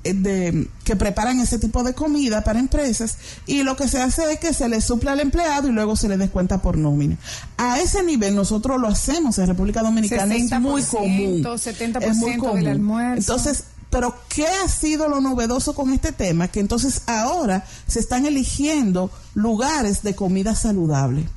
eh, 0.05 0.15
de, 0.15 0.69
que 0.85 0.95
preparan 0.95 1.41
ese 1.41 1.59
tipo 1.59 1.83
de 1.83 1.95
comida 1.95 2.45
para 2.45 2.61
empresas 2.61 3.19
y 3.47 3.63
lo 3.63 3.77
que 3.77 3.89
se 3.89 4.01
hace 4.01 4.33
es 4.33 4.39
que 4.39 4.55
se 4.55 4.69
le 4.69 4.81
suple 4.81 5.11
al 5.11 5.21
empleado 5.21 5.69
y 5.69 5.73
luego 5.73 5.97
se 5.97 6.09
le 6.09 6.17
descuenta 6.17 6.63
por 6.63 6.77
nómina. 6.77 7.17
A 7.57 7.81
ese 7.81 8.03
nivel 8.03 8.35
nosotros 8.35 8.81
lo 8.81 8.87
hacemos 8.87 9.39
en 9.39 9.49
República 9.49 9.83
Dominicana, 9.83 10.35
es 10.35 10.51
muy 10.61 10.83
60%, 10.83 10.89
común. 10.91 11.43
70% 11.43 12.03
es 12.03 12.17
muy 12.17 12.31
del 12.33 12.41
común. 12.41 12.69
almuerzo. 12.69 13.33
Entonces, 13.33 13.65
pero 13.91 14.15
¿qué 14.29 14.47
ha 14.47 14.69
sido 14.69 15.09
lo 15.09 15.21
novedoso 15.21 15.75
con 15.75 15.93
este 15.93 16.13
tema? 16.13 16.49
Que 16.49 16.61
entonces 16.61 17.03
ahora 17.07 17.65
se 17.87 18.01
están 18.01 18.27
eligiendo 18.27 19.11
lugares 19.35 20.03
de 20.03 20.15
comida 20.15 20.55
saludable. 20.55 21.29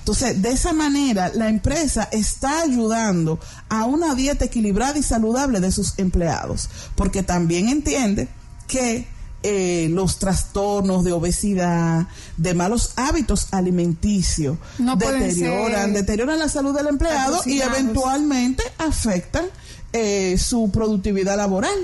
Entonces, 0.00 0.42
de 0.42 0.50
esa 0.50 0.72
manera, 0.72 1.30
la 1.34 1.48
empresa 1.48 2.08
está 2.12 2.60
ayudando 2.60 3.40
a 3.70 3.86
una 3.86 4.14
dieta 4.14 4.44
equilibrada 4.44 4.98
y 4.98 5.02
saludable 5.02 5.60
de 5.60 5.72
sus 5.72 5.98
empleados, 5.98 6.68
porque 6.94 7.22
también 7.22 7.68
entiende 7.68 8.28
que 8.68 9.08
eh, 9.46 9.88
los 9.90 10.18
trastornos 10.18 11.04
de 11.04 11.12
obesidad, 11.12 12.06
de 12.38 12.54
malos 12.54 12.92
hábitos 12.96 13.48
alimenticios, 13.50 14.56
No 14.78 14.96
deterioran, 14.96 15.92
deterioran 15.92 16.38
la 16.38 16.48
salud 16.48 16.74
del 16.74 16.86
empleado 16.86 17.42
y 17.44 17.60
eventualmente 17.60 18.62
afectan 18.78 19.44
eh, 19.92 20.38
su 20.38 20.70
productividad 20.70 21.36
laboral. 21.36 21.76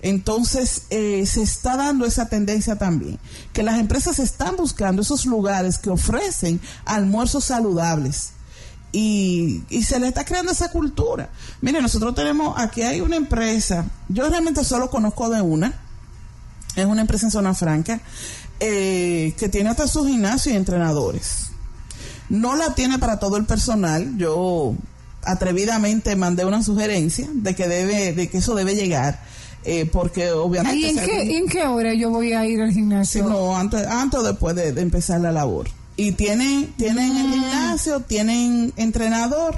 Entonces, 0.00 0.82
eh, 0.90 1.26
se 1.26 1.42
está 1.42 1.76
dando 1.76 2.06
esa 2.06 2.28
tendencia 2.28 2.76
también, 2.76 3.18
que 3.52 3.64
las 3.64 3.80
empresas 3.80 4.20
están 4.20 4.54
buscando 4.54 5.02
esos 5.02 5.26
lugares 5.26 5.78
que 5.78 5.90
ofrecen 5.90 6.60
almuerzos 6.84 7.46
saludables. 7.46 8.30
Y, 8.92 9.64
y 9.68 9.82
se 9.82 9.98
le 9.98 10.06
está 10.06 10.24
creando 10.24 10.52
esa 10.52 10.70
cultura. 10.70 11.30
Mire, 11.62 11.82
nosotros 11.82 12.14
tenemos, 12.14 12.54
aquí 12.56 12.82
hay 12.82 13.00
una 13.00 13.16
empresa, 13.16 13.86
yo 14.08 14.28
realmente 14.28 14.62
solo 14.62 14.88
conozco 14.88 15.28
de 15.28 15.42
una, 15.42 15.87
es 16.80 16.86
una 16.86 17.02
empresa 17.02 17.26
en 17.26 17.32
Zona 17.32 17.54
Franca, 17.54 18.00
eh, 18.60 19.34
que 19.38 19.48
tiene 19.48 19.70
hasta 19.70 19.86
su 19.86 20.06
gimnasio 20.06 20.52
y 20.52 20.56
entrenadores. 20.56 21.46
No 22.28 22.56
la 22.56 22.74
tiene 22.74 22.98
para 22.98 23.18
todo 23.18 23.36
el 23.36 23.44
personal, 23.44 24.16
yo 24.16 24.74
atrevidamente 25.22 26.16
mandé 26.16 26.44
una 26.44 26.62
sugerencia 26.62 27.28
de 27.32 27.54
que 27.54 27.68
debe, 27.68 28.12
de 28.12 28.28
que 28.28 28.38
eso 28.38 28.54
debe 28.54 28.74
llegar, 28.74 29.20
eh, 29.64 29.86
porque 29.86 30.30
obviamente... 30.30 30.78
¿Y 30.78 30.84
en 30.86 30.98
qué, 30.98 31.36
en 31.38 31.48
qué 31.48 31.62
hora 31.66 31.94
yo 31.94 32.10
voy 32.10 32.32
a 32.32 32.44
ir 32.46 32.60
al 32.60 32.72
gimnasio? 32.72 33.24
no, 33.24 33.56
antes, 33.56 33.86
antes 33.86 34.20
o 34.20 34.22
después 34.22 34.54
de, 34.56 34.72
de 34.72 34.82
empezar 34.82 35.20
la 35.20 35.32
labor. 35.32 35.68
Y 35.96 36.12
tienen, 36.12 36.72
tienen 36.76 37.16
el 37.16 37.30
gimnasio, 37.30 38.00
tienen 38.00 38.72
entrenador 38.76 39.56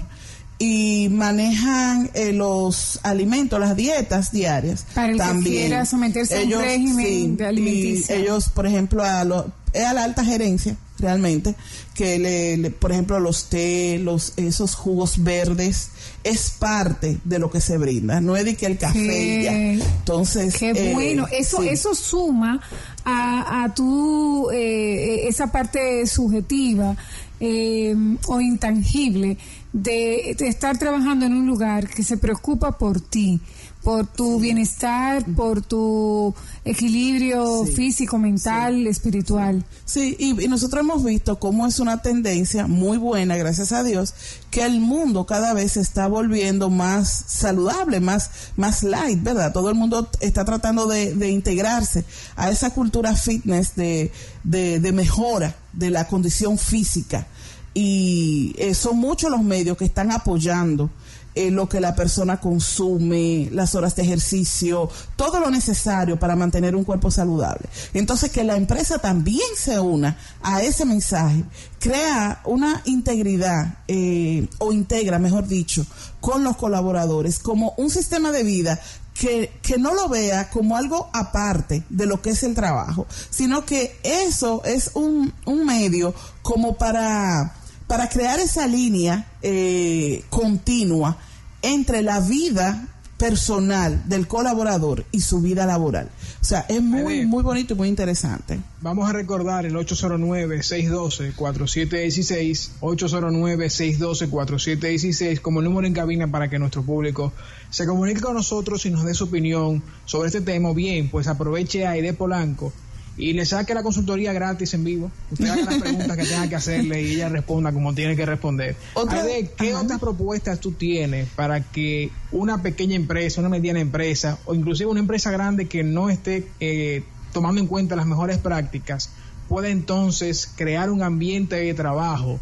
y 0.63 1.09
manejan 1.11 2.11
eh, 2.13 2.35
los 2.35 3.01
alimentos, 3.03 3.59
las 3.59 3.75
dietas 3.75 4.31
diarias. 4.31 4.85
Para 4.95 5.11
el 5.11 5.17
también. 5.17 5.55
que 5.55 5.61
quiera 5.63 5.87
someterse 5.87 6.39
a 6.39 6.43
un 6.43 6.63
régimen 6.63 7.37
de 7.39 7.47
alimenticia. 7.47 8.17
Y 8.17 8.23
ellos, 8.23 8.51
por 8.51 8.67
ejemplo, 8.67 9.03
a, 9.03 9.25
lo, 9.25 9.51
a 9.75 9.95
la 9.95 10.05
alta 10.05 10.23
gerencia, 10.23 10.77
realmente, 10.99 11.55
que 11.95 12.19
le, 12.19 12.71
por 12.73 12.93
ejemplo, 12.93 13.19
los 13.21 13.49
té, 13.49 13.99
los, 13.99 14.35
esos 14.37 14.75
jugos 14.75 15.25
verdes, 15.25 15.93
es 16.25 16.51
parte 16.51 17.17
de 17.25 17.39
lo 17.39 17.51
que 17.51 17.63
se 17.63 17.79
brinda, 17.79 18.21
no 18.21 18.37
es 18.37 18.45
de 18.45 18.55
que 18.55 18.67
el 18.67 18.77
café 18.77 19.43
ya. 19.43 19.53
Entonces, 19.53 20.59
qué 20.59 20.73
eh, 20.73 20.93
bueno, 20.93 21.27
eso, 21.33 21.63
sí. 21.63 21.69
eso 21.69 21.95
suma 21.95 22.61
a, 23.07 23.65
a 23.65 23.75
tu, 23.75 24.51
eh, 24.51 25.27
esa 25.27 25.51
parte 25.51 26.07
subjetiva 26.07 26.99
eh, 27.41 27.97
o 28.27 28.41
intangible 28.43 29.39
de, 29.73 30.35
de 30.39 30.49
estar 30.49 30.79
trabajando 30.79 31.27
en 31.27 31.35
un 31.35 31.47
lugar 31.47 31.89
que 31.89 32.03
se 32.03 32.17
preocupa 32.17 32.77
por 32.79 33.01
ti, 33.01 33.41
por 33.85 34.07
tu 34.07 34.39
bienestar, 34.41 35.25
por 35.37 35.63
tu 35.63 36.35
equilibrio 36.65 37.65
Sí. 37.67 37.73
físico, 37.73 38.19
mental, 38.19 38.87
espiritual. 38.87 39.65
Sí, 39.85 40.17
y, 40.19 40.45
y 40.45 40.49
nosotros 40.49 40.81
hemos 40.83 41.05
visto 41.05 41.39
cómo 41.39 41.67
es 41.67 41.79
una 41.79 42.03
tendencia 42.03 42.67
muy 42.67 42.99
buena, 42.99 43.37
gracias 43.37 43.73
a 43.73 43.83
Dios, 43.83 44.13
que 44.51 44.65
el 44.65 44.81
mundo 44.81 45.25
cada 45.25 45.55
vez 45.55 45.73
se 45.73 45.81
está 45.81 46.09
volviendo 46.09 46.69
más 46.69 47.25
saludable, 47.29 48.01
más, 48.01 48.31
más 48.57 48.83
light, 48.83 49.23
¿verdad? 49.23 49.53
Todo 49.53 49.71
el 49.71 49.77
mundo 49.77 50.11
está 50.21 50.45
tratando 50.45 50.87
de, 50.87 51.15
de 51.15 51.31
integrarse 51.31 52.05
a 52.37 52.51
esa 52.51 52.71
cultura 52.71 53.15
fitness 53.15 53.77
de, 53.77 54.11
de, 54.45 54.81
de 54.81 54.93
mejora 54.93 55.55
de 55.73 55.91
la 55.91 56.07
condición 56.07 56.59
física. 56.59 57.27
Y 57.75 58.55
eh, 58.59 58.75
son 58.75 58.99
muchos 58.99 59.31
los 59.31 59.43
medios 59.43 59.77
que 59.77 59.85
están 59.85 60.11
apoyando 60.11 60.91
eh, 61.37 61.53
lo 61.53 61.69
que 61.69 61.81
la 61.81 61.95
persona 61.95 62.41
consume, 62.41 63.49
las 63.53 63.77
horas 63.77 63.95
de 63.95 64.03
ejercicio, 64.03 64.91
todo 65.15 65.39
lo 65.39 65.49
necesario 65.49 66.19
para 66.19 66.35
mantener 66.35 66.75
un 66.75 66.83
cuerpo 66.83 67.09
saludable. 67.09 67.69
Entonces, 67.95 68.33
que 68.33 68.43
la 68.43 68.57
empresa 68.57 68.99
también 68.99 69.47
se 69.57 69.79
una 69.79 70.19
a 70.43 70.61
ese 70.63 70.85
mensaje, 70.85 71.45
crea 71.79 72.41
una 72.45 72.83
integridad 72.85 73.79
eh, 73.87 74.49
o 74.59 74.73
integra, 74.73 75.21
mejor 75.21 75.47
dicho, 75.47 75.87
con 76.21 76.43
los 76.43 76.57
colaboradores 76.57 77.39
como 77.39 77.75
un 77.77 77.91
sistema 77.91 78.33
de 78.33 78.43
vida 78.43 78.81
que, 79.15 79.53
que 79.63 79.79
no 79.79 79.95
lo 79.95 80.09
vea 80.09 80.51
como 80.51 80.77
algo 80.77 81.11
aparte 81.13 81.85
de 81.91 82.07
lo 82.07 82.21
que 82.21 82.31
es 82.31 82.43
el 82.43 82.57
trabajo, 82.57 83.07
sino 83.31 83.65
que 83.65 84.01
eso 84.03 84.65
es 84.65 84.91
un, 84.95 85.33
un 85.47 85.65
medio 85.65 86.13
como 86.43 86.77
para 86.77 87.55
para 87.91 88.09
crear 88.09 88.39
esa 88.39 88.69
línea 88.69 89.27
eh, 89.43 90.23
continua 90.31 91.19
entre 91.61 92.03
la 92.03 92.21
vida 92.21 92.87
personal 93.19 94.09
del 94.09 94.29
colaborador 94.29 95.05
y 95.11 95.23
su 95.23 95.41
vida 95.41 95.67
laboral. 95.67 96.09
O 96.41 96.45
sea, 96.45 96.67
es 96.69 96.81
muy, 96.81 97.27
muy 97.27 97.43
bonito 97.43 97.75
y 97.75 97.77
muy 97.77 97.89
interesante. 97.89 98.61
Vamos 98.81 99.11
a 99.11 99.13
recordar 99.13 99.67
el 99.67 99.75
809-612-4716, 99.75 102.69
809-612-4716 102.81 105.41
como 105.41 105.59
el 105.59 105.65
número 105.65 105.89
en 105.89 105.93
cabina 105.93 106.31
para 106.31 106.49
que 106.49 106.61
nuestro 106.61 106.85
público 106.85 107.33
se 107.71 107.87
comunique 107.87 108.21
con 108.21 108.35
nosotros 108.35 108.87
y 108.87 108.91
nos 108.91 109.05
dé 109.05 109.15
su 109.15 109.25
opinión 109.25 109.83
sobre 110.05 110.29
este 110.29 110.43
tema. 110.43 110.73
Bien, 110.73 111.11
pues 111.11 111.27
aproveche 111.27 111.89
a 111.89 111.91
Aide 111.91 112.13
Polanco 112.13 112.73
y 113.21 113.33
le 113.35 113.45
saque 113.45 113.75
la 113.75 113.83
consultoría 113.83 114.33
gratis 114.33 114.75
en 114.75 114.85
vivo. 114.85 115.11
Usted 115.31 115.49
haga 115.49 115.63
las 115.63 115.75
preguntas 115.81 116.17
que 116.17 116.25
tenga 116.25 116.49
que 116.49 116.57
hacerle 116.57 117.03
y 117.03 117.15
ella 117.15 117.29
responda 117.29 117.73
como 117.73 117.95
tiene 117.95 118.17
que 118.17 118.25
responder. 118.27 118.77
Otra- 118.95 119.23
Aide, 119.23 119.51
¿qué 119.57 119.73
Ajá. 119.73 119.83
otras 119.83 120.01
propuestas 120.01 120.59
tú 120.61 120.73
tienes 120.73 121.29
para 121.37 121.61
que 121.63 122.11
una 122.33 122.63
pequeña 122.63 122.97
empresa, 122.97 123.41
una 123.41 123.51
mediana 123.51 123.81
empresa 123.81 124.39
o 124.47 124.55
inclusive 124.55 124.91
una 124.91 125.01
empresa 125.01 125.31
grande 125.31 125.67
que 125.69 125.83
no 125.85 126.09
esté 126.11 126.49
eh, 126.61 127.05
tomando 127.33 127.61
en 127.61 127.67
cuenta 127.67 127.95
las 127.97 128.07
mejores 128.07 128.39
prácticas 128.39 129.11
pueda 129.49 129.69
entonces 129.69 130.49
crear 130.57 130.91
un 130.91 131.03
ambiente 131.03 131.57
de 131.57 131.75
trabajo 131.75 132.39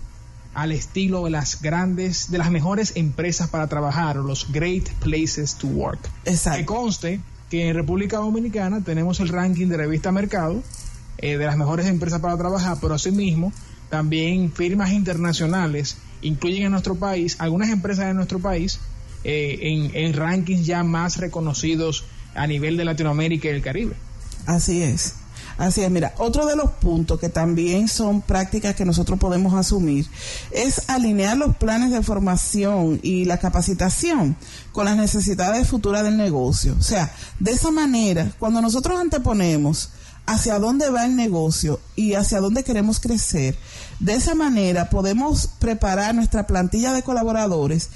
al 0.55 0.73
estilo 0.73 1.25
de 1.25 1.31
las 1.31 1.63
grandes, 1.63 2.31
de 2.31 2.39
las 2.39 2.51
mejores 2.51 2.93
empresas 2.97 3.49
para 3.49 3.67
trabajar 3.69 4.19
o 4.19 4.23
los 4.23 4.51
great 4.53 4.89
places 5.01 5.55
to 5.55 5.67
work? 5.69 6.01
Que 6.25 6.31
Exacto. 6.31 6.67
conste 6.67 7.21
que 7.51 7.69
en 7.69 7.75
República 7.75 8.19
Dominicana 8.19 8.83
tenemos 8.83 9.21
el 9.21 9.29
ranking 9.29 9.69
de 9.69 9.77
revista 9.77 10.13
Mercado 10.13 10.63
eh, 11.19 11.37
de 11.37 11.47
las 11.47 11.57
mejores 11.57 11.87
empresas 11.87 12.21
para 12.21 12.37
trabajar, 12.37 12.79
pero 12.81 12.95
asimismo 12.95 13.53
también 13.89 14.53
firmas 14.53 14.93
internacionales 14.93 15.97
incluyen 16.21 16.65
en 16.65 16.73
nuestro 16.73 16.97
país, 16.97 17.37
algunas 17.39 17.71
empresas 17.71 18.07
de 18.07 18.15
nuestro 18.15 18.39
país, 18.39 18.81
eh, 19.25 19.59
en, 19.63 19.91
en 19.95 20.13
rankings 20.15 20.67
ya 20.67 20.83
más 20.85 21.17
reconocidos 21.17 22.05
a 22.35 22.47
nivel 22.47 22.77
de 22.77 22.85
Latinoamérica 22.85 23.49
y 23.49 23.53
el 23.53 23.63
Caribe. 23.63 23.95
Así 24.47 24.83
es. 24.83 25.15
Así 25.59 25.83
es, 25.83 25.91
mira, 25.91 26.15
otro 26.19 26.47
de 26.47 26.55
los 26.55 26.71
puntos 26.71 27.19
que 27.19 27.29
también 27.29 27.89
son 27.89 28.23
prácticas 28.23 28.77
que 28.77 28.85
nosotros 28.85 29.19
podemos 29.19 29.55
asumir 29.55 30.07
es 30.53 30.89
alinear 30.89 31.37
los 31.37 31.57
planes 31.57 31.91
de 31.91 32.01
formación 32.01 33.01
y 33.03 33.25
la 33.25 33.39
capacitación 33.39 34.37
con 34.71 34.85
las 34.85 34.97
necesidades 34.97 35.67
futuras 35.67 36.05
del 36.05 36.17
negocio. 36.17 36.77
O 36.79 36.83
sea, 36.83 37.13
de 37.41 37.51
esa 37.51 37.73
manera, 37.73 38.31
cuando 38.39 38.61
nosotros 38.61 39.01
anteponemos 39.01 39.91
hacia 40.27 40.61
dónde 40.61 40.91
va 40.91 41.05
el 41.05 41.17
negocio 41.17 41.81
y 41.97 42.15
hacia 42.15 42.39
dónde 42.39 42.63
queremos 42.63 43.01
crecer, 43.01 43.59
de 43.99 44.15
esa 44.15 44.37
manera 44.37 44.91
podemos 44.91 45.49
preparar 45.59 46.15
nuestra 46.15 46.47
plantilla 46.47 46.93
de 46.93 47.03
colaboradores 47.03 47.89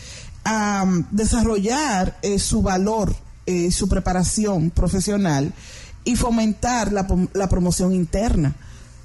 a 0.42 0.84
mm, 0.84 1.06
desarrollar 1.12 2.18
eh, 2.22 2.40
su 2.40 2.60
valor, 2.60 3.14
eh, 3.46 3.70
su 3.70 3.88
preparación 3.88 4.70
profesional 4.70 5.52
y 6.04 6.16
fomentar 6.16 6.92
la, 6.92 7.06
la 7.32 7.48
promoción 7.48 7.92
interna. 7.92 8.54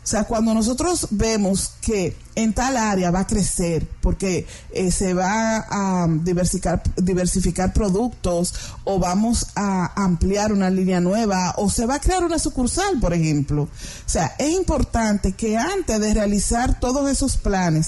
O 0.07 0.09
sea, 0.09 0.23
cuando 0.23 0.53
nosotros 0.53 1.07
vemos 1.11 1.73
que 1.81 2.15
en 2.35 2.53
tal 2.53 2.77
área 2.77 3.11
va 3.11 3.19
a 3.19 3.27
crecer 3.27 3.85
porque 3.99 4.47
eh, 4.71 4.89
se 4.89 5.13
va 5.13 5.65
a 5.69 6.07
diversificar, 6.07 6.81
diversificar 6.95 7.73
productos 7.73 8.53
o 8.85 8.99
vamos 8.99 9.47
a 9.55 10.01
ampliar 10.01 10.53
una 10.53 10.69
línea 10.69 11.01
nueva 11.01 11.55
o 11.57 11.69
se 11.69 11.85
va 11.85 11.95
a 11.95 11.99
crear 11.99 12.23
una 12.23 12.39
sucursal, 12.39 13.01
por 13.01 13.13
ejemplo. 13.13 13.63
O 13.63 13.69
sea, 14.09 14.33
es 14.39 14.51
importante 14.51 15.33
que 15.33 15.57
antes 15.57 15.99
de 15.99 16.13
realizar 16.13 16.79
todos 16.79 17.11
esos 17.11 17.35
planes 17.35 17.87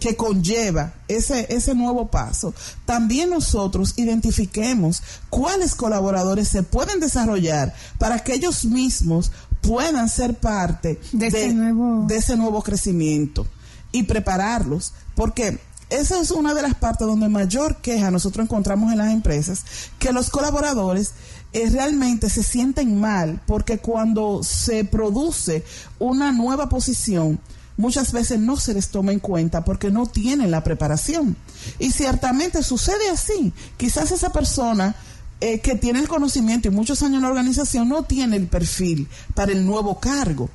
que 0.00 0.16
conlleva 0.16 0.94
ese, 1.06 1.46
ese 1.54 1.74
nuevo 1.74 2.10
paso, 2.10 2.52
también 2.86 3.30
nosotros 3.30 3.92
identifiquemos 3.96 5.02
cuáles 5.28 5.74
colaboradores 5.74 6.48
se 6.48 6.62
pueden 6.62 6.98
desarrollar 7.00 7.74
para 7.98 8.18
que 8.18 8.34
ellos 8.34 8.64
mismos 8.64 9.30
puedan 9.60 10.08
ser 10.08 10.34
parte 10.34 10.98
De 11.12 11.26
ese 11.28 11.52
nuevo- 11.52 12.06
de 12.06 12.16
ese 12.16 12.36
nuevo 12.36 12.62
crecimiento 12.62 13.46
y 13.92 14.04
prepararlos, 14.04 14.92
porque 15.14 15.58
esa 15.90 16.20
es 16.20 16.30
una 16.30 16.54
de 16.54 16.62
las 16.62 16.74
partes 16.74 17.06
donde 17.06 17.28
mayor 17.28 17.76
queja 17.78 18.10
nosotros 18.10 18.44
encontramos 18.44 18.92
en 18.92 18.98
las 18.98 19.12
empresas, 19.12 19.64
que 19.98 20.12
los 20.12 20.30
colaboradores 20.30 21.12
eh, 21.52 21.68
realmente 21.68 22.30
se 22.30 22.44
sienten 22.44 23.00
mal 23.00 23.42
porque 23.46 23.78
cuando 23.78 24.42
se 24.44 24.84
produce 24.84 25.64
una 25.98 26.30
nueva 26.32 26.68
posición, 26.68 27.40
muchas 27.80 28.12
veces 28.12 28.38
no 28.38 28.56
se 28.56 28.74
les 28.74 28.88
toma 28.88 29.12
en 29.12 29.18
cuenta 29.18 29.64
porque 29.64 29.90
no 29.90 30.06
tienen 30.06 30.50
la 30.50 30.62
preparación. 30.62 31.36
Y 31.78 31.90
ciertamente 31.90 32.62
sucede 32.62 33.10
así. 33.10 33.52
Quizás 33.76 34.12
esa 34.12 34.32
persona 34.32 34.94
eh, 35.40 35.60
que 35.60 35.74
tiene 35.74 35.98
el 36.00 36.08
conocimiento 36.08 36.68
y 36.68 36.70
muchos 36.70 37.02
años 37.02 37.16
en 37.16 37.22
la 37.22 37.30
organización 37.30 37.88
no 37.88 38.04
tiene 38.04 38.36
el 38.36 38.46
perfil 38.46 39.08
para 39.34 39.52
el 39.52 39.66
nuevo 39.66 39.98
cargo. 39.98 40.50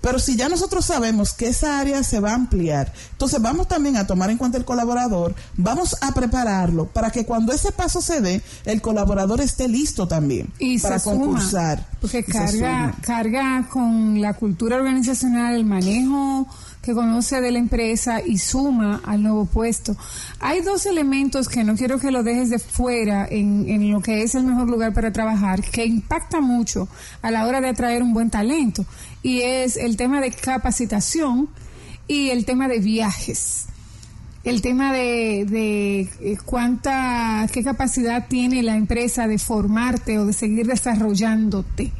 Pero 0.00 0.18
si 0.18 0.36
ya 0.36 0.48
nosotros 0.48 0.86
sabemos 0.86 1.32
que 1.32 1.48
esa 1.48 1.78
área 1.78 2.02
se 2.02 2.20
va 2.20 2.30
a 2.30 2.34
ampliar, 2.34 2.92
entonces 3.12 3.40
vamos 3.40 3.68
también 3.68 3.96
a 3.96 4.06
tomar 4.06 4.30
en 4.30 4.38
cuenta 4.38 4.56
el 4.56 4.64
colaborador, 4.64 5.34
vamos 5.56 5.96
a 6.00 6.12
prepararlo 6.12 6.86
para 6.86 7.10
que 7.10 7.26
cuando 7.26 7.52
ese 7.52 7.70
paso 7.72 8.00
se 8.00 8.20
dé, 8.20 8.42
el 8.64 8.80
colaborador 8.80 9.40
esté 9.40 9.68
listo 9.68 10.08
también 10.08 10.48
y 10.58 10.78
para 10.78 10.98
se 10.98 11.04
suma, 11.04 11.16
concursar. 11.16 11.86
porque 12.00 12.20
Y 12.20 12.24
carga 12.24 12.94
carga 13.02 13.68
con 13.70 14.20
la 14.20 14.34
cultura 14.34 14.76
organizacional 14.76 15.54
el 15.54 15.64
manejo 15.64 16.46
que 16.82 16.94
conoce 16.94 17.40
de 17.40 17.50
la 17.50 17.58
empresa 17.58 18.22
y 18.24 18.38
suma 18.38 19.02
al 19.04 19.22
nuevo 19.22 19.44
puesto. 19.44 19.96
Hay 20.40 20.62
dos 20.62 20.86
elementos 20.86 21.48
que 21.48 21.62
no 21.62 21.76
quiero 21.76 21.98
que 21.98 22.10
lo 22.10 22.22
dejes 22.22 22.48
de 22.48 22.58
fuera 22.58 23.26
en, 23.30 23.68
en 23.68 23.90
lo 23.90 24.00
que 24.00 24.22
es 24.22 24.34
el 24.34 24.44
mejor 24.44 24.68
lugar 24.68 24.94
para 24.94 25.12
trabajar 25.12 25.60
que 25.60 25.84
impacta 25.84 26.40
mucho 26.40 26.88
a 27.20 27.30
la 27.30 27.46
hora 27.46 27.60
de 27.60 27.68
atraer 27.68 28.02
un 28.02 28.14
buen 28.14 28.30
talento 28.30 28.86
y 29.22 29.42
es 29.42 29.76
el 29.76 29.96
tema 29.96 30.20
de 30.20 30.30
capacitación 30.30 31.48
y 32.08 32.30
el 32.30 32.44
tema 32.44 32.68
de 32.68 32.80
viajes 32.80 33.66
el 34.44 34.62
tema 34.62 34.92
de, 34.92 35.44
de 35.48 36.00
eh, 36.00 36.38
cuánta, 36.44 37.46
qué 37.52 37.62
capacidad 37.62 38.26
tiene 38.28 38.62
la 38.62 38.76
empresa 38.76 39.26
de 39.26 39.38
formarte 39.38 40.18
o 40.18 40.26
de 40.26 40.32
seguir 40.32 40.66
desarrollándote. 40.66 41.92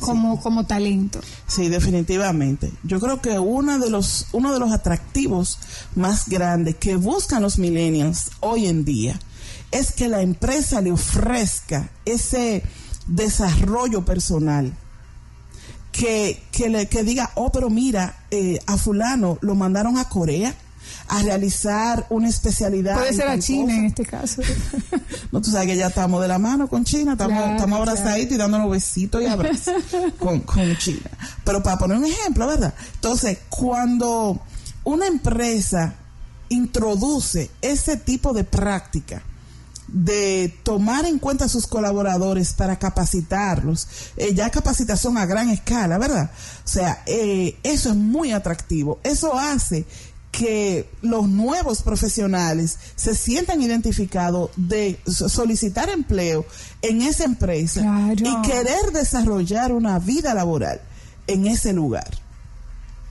Como, 0.00 0.40
como 0.40 0.66
talento. 0.66 1.20
Sí, 1.46 1.68
definitivamente. 1.68 2.72
Yo 2.82 2.98
creo 2.98 3.22
que 3.22 3.38
uno 3.38 3.78
de 3.78 3.88
los, 3.88 4.26
uno 4.32 4.52
de 4.52 4.58
los 4.58 4.72
atractivos 4.72 5.60
más 5.94 6.28
grandes 6.28 6.74
que 6.74 6.96
buscan 6.96 7.40
los 7.40 7.56
millennials 7.56 8.32
hoy 8.40 8.66
en 8.66 8.84
día 8.84 9.20
es 9.70 9.92
que 9.92 10.08
la 10.08 10.20
empresa 10.20 10.80
le 10.80 10.90
ofrezca 10.90 11.88
ese 12.04 12.64
desarrollo 13.06 14.04
personal. 14.04 14.76
Que, 15.92 16.42
que, 16.50 16.70
le, 16.70 16.86
que 16.88 17.02
diga, 17.04 17.30
oh, 17.34 17.52
pero 17.52 17.68
mira, 17.68 18.24
eh, 18.30 18.58
a 18.66 18.78
fulano 18.78 19.38
lo 19.42 19.54
mandaron 19.54 19.98
a 19.98 20.08
Corea 20.08 20.54
a 21.08 21.22
realizar 21.22 22.06
una 22.10 22.28
especialidad. 22.28 22.96
Puede 22.96 23.12
ser 23.12 23.28
a 23.28 23.38
China 23.38 23.76
en 23.76 23.84
este 23.86 24.04
caso. 24.04 24.42
no, 25.32 25.42
tú 25.42 25.50
sabes 25.50 25.68
que 25.68 25.76
ya 25.76 25.88
estamos 25.88 26.22
de 26.22 26.28
la 26.28 26.38
mano 26.38 26.68
con 26.68 26.84
China, 26.84 27.12
estamos, 27.12 27.50
estamos 27.50 27.78
abrazaditos 27.78 28.34
y 28.34 28.38
dándonos 28.38 28.70
besitos 28.70 29.22
y 29.22 29.26
abrazos 29.26 29.74
con, 30.18 30.40
con 30.40 30.76
China. 30.78 31.10
Pero 31.44 31.62
para 31.62 31.78
poner 31.78 31.98
un 31.98 32.06
ejemplo, 32.06 32.46
¿verdad? 32.46 32.74
Entonces, 32.94 33.38
cuando 33.50 34.40
una 34.84 35.06
empresa 35.06 35.94
introduce 36.48 37.50
ese 37.60 37.96
tipo 37.96 38.32
de 38.32 38.44
práctica, 38.44 39.22
de 39.92 40.54
tomar 40.62 41.04
en 41.04 41.18
cuenta 41.18 41.44
a 41.44 41.48
sus 41.48 41.66
colaboradores 41.66 42.54
para 42.54 42.78
capacitarlos, 42.78 43.86
eh, 44.16 44.32
ya 44.34 44.50
capacitación 44.50 45.18
a 45.18 45.26
gran 45.26 45.50
escala, 45.50 45.98
¿verdad? 45.98 46.30
O 46.64 46.68
sea, 46.68 47.02
eh, 47.06 47.56
eso 47.62 47.90
es 47.90 47.96
muy 47.96 48.32
atractivo. 48.32 49.00
Eso 49.04 49.38
hace 49.38 49.84
que 50.30 50.88
los 51.02 51.28
nuevos 51.28 51.82
profesionales 51.82 52.78
se 52.96 53.14
sientan 53.14 53.60
identificados 53.60 54.50
de 54.56 54.98
solicitar 55.04 55.90
empleo 55.90 56.46
en 56.80 57.02
esa 57.02 57.24
empresa 57.24 57.82
y 58.16 58.42
querer 58.48 58.92
desarrollar 58.94 59.72
una 59.72 59.98
vida 59.98 60.32
laboral 60.32 60.80
en 61.26 61.46
ese 61.46 61.74
lugar. 61.74 62.21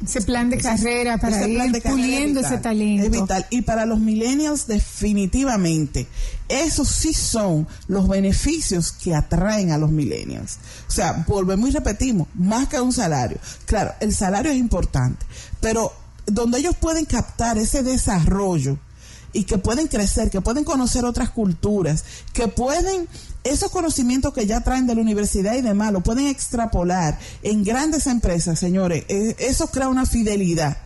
Ese 0.04 0.22
plan 0.22 0.50
de 0.50 0.58
carrera 0.58 1.18
para 1.18 1.48
ir 1.48 1.84
puliendo 1.84 2.40
ese 2.40 2.58
talento. 2.58 3.06
Es 3.06 3.12
vital. 3.12 3.46
Y 3.50 3.62
para 3.62 3.86
los 3.86 4.00
millennials 4.00 4.68
definitivamente, 4.68 6.08
esos 6.50 6.88
sí 6.88 7.14
son 7.14 7.68
los 7.88 8.08
beneficios 8.08 8.92
que 8.92 9.14
atraen 9.14 9.72
a 9.72 9.78
los 9.78 9.92
millennials. 9.92 10.58
O 10.88 10.92
sea, 10.92 11.24
volvemos 11.28 11.70
y 11.70 11.74
repetimos, 11.74 12.28
más 12.34 12.68
que 12.68 12.80
un 12.80 12.94
salario. 12.94 13.38
Claro, 13.66 13.94
el 14.00 14.14
salario 14.16 14.52
es 14.52 14.58
importante, 14.58 15.26
pero 15.60 15.94
donde 16.26 16.60
ellos 16.60 16.76
pueden 16.76 17.06
captar 17.06 17.58
ese 17.58 17.84
desarrollo 17.84 18.78
y 19.34 19.44
que 19.46 19.58
pueden 19.58 19.88
crecer, 19.88 20.30
que 20.30 20.42
pueden 20.42 20.64
conocer 20.64 21.06
otras 21.06 21.30
culturas, 21.30 22.04
que 22.34 22.48
pueden, 22.48 23.08
esos 23.44 23.72
conocimientos 23.72 24.34
que 24.34 24.46
ya 24.46 24.62
traen 24.62 24.88
de 24.88 24.96
la 24.96 25.02
universidad 25.02 25.56
y 25.56 25.62
demás, 25.62 25.92
lo 25.92 26.02
pueden 26.02 26.28
extrapolar 26.28 27.18
en 27.42 27.64
grandes 27.64 28.08
empresas, 28.08 28.60
señores. 28.60 29.06
Eh, 29.08 29.36
eso 29.40 29.68
crea 29.68 29.90
una 29.90 30.06
fidelidad 30.06 30.78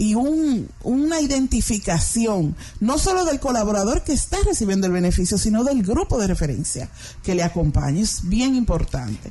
y 0.00 0.14
un, 0.14 0.68
una 0.82 1.20
identificación, 1.20 2.56
no 2.80 2.96
solo 2.98 3.24
del 3.24 3.38
colaborador 3.38 4.02
que 4.02 4.12
está 4.12 4.38
recibiendo 4.46 4.86
el 4.86 4.94
beneficio, 4.94 5.36
sino 5.36 5.62
del 5.62 5.82
grupo 5.82 6.18
de 6.18 6.26
referencia 6.26 6.88
que 7.22 7.34
le 7.34 7.42
acompaña. 7.42 8.00
Es 8.00 8.20
bien 8.22 8.54
importante. 8.54 9.30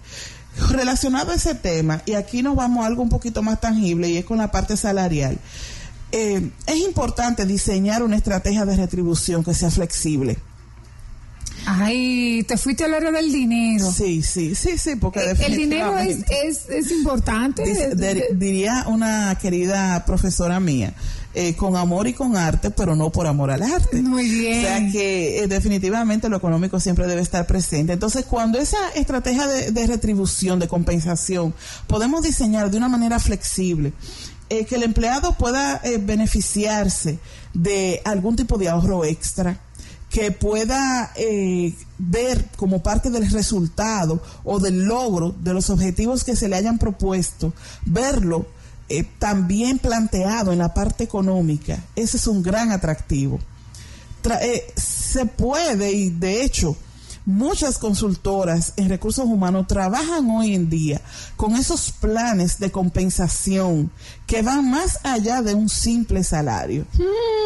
Relacionado 0.69 1.31
a 1.31 1.35
ese 1.35 1.55
tema, 1.55 2.01
y 2.05 2.13
aquí 2.13 2.43
nos 2.43 2.55
vamos 2.55 2.83
a 2.83 2.87
algo 2.87 3.01
un 3.01 3.09
poquito 3.09 3.41
más 3.41 3.61
tangible 3.61 4.09
y 4.09 4.17
es 4.17 4.25
con 4.25 4.37
la 4.37 4.51
parte 4.51 4.75
salarial. 4.75 5.39
Eh, 6.11 6.51
es 6.67 6.77
importante 6.77 7.45
diseñar 7.45 8.03
una 8.03 8.17
estrategia 8.17 8.65
de 8.65 8.75
retribución 8.75 9.43
que 9.43 9.53
sea 9.53 9.71
flexible. 9.71 10.37
Ay, 11.71 12.43
te 12.47 12.57
fuiste 12.57 12.83
a 12.83 12.87
hablar 12.87 13.13
del 13.13 13.31
dinero. 13.31 13.91
Sí, 13.91 14.23
sí, 14.23 14.55
sí, 14.55 14.79
sí, 14.79 14.95
porque 14.95 15.19
eh, 15.19 15.35
el 15.45 15.55
dinero 15.55 15.99
es, 15.99 16.67
es, 16.67 16.91
importante. 16.91 17.63
diría 18.33 18.85
una 18.87 19.37
querida 19.39 20.03
profesora 20.03 20.59
mía, 20.59 20.95
eh, 21.35 21.55
con 21.55 21.75
amor 21.75 22.07
y 22.07 22.13
con 22.13 22.35
arte, 22.35 22.71
pero 22.71 22.95
no 22.95 23.11
por 23.11 23.27
amor 23.27 23.51
al 23.51 23.61
arte. 23.61 24.01
Muy 24.01 24.27
bien. 24.27 24.65
O 24.65 24.67
sea 24.67 24.91
que 24.91 25.43
eh, 25.43 25.47
definitivamente 25.47 26.27
lo 26.27 26.37
económico 26.37 26.79
siempre 26.79 27.05
debe 27.05 27.21
estar 27.21 27.45
presente. 27.45 27.93
Entonces, 27.93 28.25
cuando 28.25 28.57
esa 28.57 28.89
estrategia 28.95 29.45
de, 29.45 29.85
retribución, 29.87 30.57
de 30.57 30.67
compensación, 30.67 31.53
podemos 31.85 32.23
diseñar 32.23 32.71
de 32.71 32.77
una 32.77 32.89
manera 32.89 33.19
flexible, 33.19 33.93
eh, 34.49 34.65
que 34.65 34.73
el 34.73 34.81
empleado 34.81 35.37
pueda 35.37 35.83
beneficiarse 35.99 37.19
de 37.53 38.01
algún 38.05 38.35
tipo 38.35 38.57
de 38.57 38.69
ahorro 38.69 39.05
extra, 39.05 39.59
que 40.09 40.31
pueda 40.31 41.13
ver 41.99 42.45
como 42.55 42.81
parte 42.81 43.09
del 43.09 43.29
resultado 43.29 44.21
o 44.43 44.59
del 44.59 44.85
logro 44.85 45.35
de 45.39 45.53
los 45.53 45.69
objetivos 45.69 46.23
que 46.23 46.35
se 46.35 46.47
le 46.47 46.55
hayan 46.55 46.79
propuesto, 46.79 47.53
verlo 47.85 48.47
eh, 48.91 49.05
también 49.19 49.77
planteado 49.77 50.51
en 50.51 50.57
la 50.57 50.73
parte 50.73 51.03
económica, 51.03 51.83
ese 51.95 52.17
es 52.17 52.25
un 52.25 52.41
gran 52.41 52.71
atractivo. 52.71 53.39
Eh, 54.41 54.73
se 54.75 55.25
puede, 55.25 55.91
y 55.91 56.09
de 56.09 56.43
hecho, 56.43 56.75
muchas 57.25 57.77
consultoras 57.77 58.73
en 58.77 58.89
recursos 58.89 59.25
humanos 59.25 59.67
trabajan 59.67 60.29
hoy 60.29 60.55
en 60.55 60.69
día 60.69 61.01
con 61.35 61.55
esos 61.55 61.91
planes 61.91 62.59
de 62.59 62.71
compensación 62.71 63.91
que 64.27 64.41
van 64.41 64.69
más 64.69 64.99
allá 65.03 65.41
de 65.41 65.53
un 65.53 65.69
simple 65.69 66.23
salario. 66.23 66.85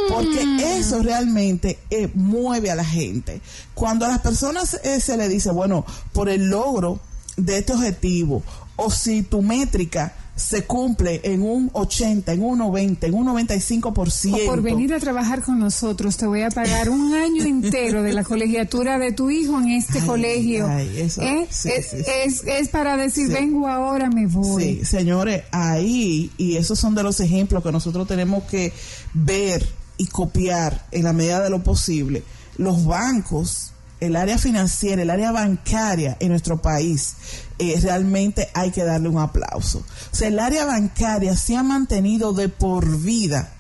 Porque 0.10 0.46
hmm. 0.46 0.60
eso 0.60 1.02
realmente 1.02 1.80
eh, 1.90 2.10
mueve 2.14 2.72
a 2.72 2.76
la 2.76 2.86
gente. 2.86 3.42
Cuando 3.74 4.06
a 4.06 4.10
las 4.10 4.20
personas 4.20 4.80
se 5.00 5.18
le 5.18 5.30
dice, 5.30 5.52
bueno, 5.52 5.86
por 6.12 6.30
el 6.30 6.50
logro 6.50 7.00
de 7.38 7.60
este 7.60 7.74
objetivo, 7.74 8.44
o 8.76 8.92
si 8.92 9.24
tu 9.24 9.42
métrica 9.42 10.14
se 10.36 10.66
cumple 10.66 11.22
en 11.24 11.44
un 11.44 11.70
80, 11.74 12.34
en 12.34 12.44
un 12.44 12.58
90, 12.58 13.08
en 13.08 13.14
un 13.14 13.28
95%. 13.28 14.44
O 14.44 14.46
por 14.48 14.62
venir 14.62 14.94
a 14.94 15.00
trabajar 15.00 15.44
con 15.44 15.60
nosotros, 15.60 16.18
te 16.18 16.26
voy 16.26 16.42
a 16.42 16.50
pagar 16.50 16.90
un 16.90 17.14
año 17.14 17.44
entero 17.44 18.02
de 18.02 18.14
la 18.14 18.24
colegiatura 18.24 18.98
de 18.98 19.12
tu 19.12 19.30
hijo 19.30 19.60
en 19.60 19.70
este 19.70 20.00
colegio. 20.02 20.68
¿Eh? 20.70 21.48
es, 21.50 22.44
es, 22.46 22.70
para 22.70 22.98
decir, 22.98 23.28
vengo 23.28 23.68
ahora, 23.68 24.10
me 24.10 24.26
voy. 24.26 24.64
Sí, 24.64 24.86
señores, 24.86 25.44
ahí, 25.52 26.32
y 26.38 26.56
esos 26.56 26.80
son 26.80 26.96
de 26.96 27.04
los 27.04 27.20
ejemplos 27.20 27.62
que 27.62 27.72
nosotros 27.72 28.08
tenemos 28.08 28.44
que 28.46 28.74
ver 29.14 29.68
y 29.98 30.08
copiar 30.08 30.88
en 30.92 31.04
la 31.04 31.14
medida 31.14 31.42
de 31.42 31.52
lo 31.52 31.64
posible. 31.64 32.24
Los 32.58 32.86
bancos 32.86 33.73
el 34.04 34.16
área 34.16 34.38
financiera, 34.38 35.02
el 35.02 35.10
área 35.10 35.32
bancaria 35.32 36.18
en 36.20 36.30
nuestro 36.30 36.62
país, 36.62 37.16
eh, 37.60 37.80
realmente 37.82 38.50
hay 38.54 38.72
que 38.72 38.84
darle 38.84 39.10
un 39.10 39.20
aplauso. 39.20 39.80
O 40.12 40.16
sea, 40.16 40.28
el 40.28 40.40
área 40.40 40.66
bancaria 40.66 41.36
se 41.36 41.56
ha 41.56 41.64
mantenido 41.64 42.34
de 42.34 42.50
por 42.50 43.00
vida 43.00 43.52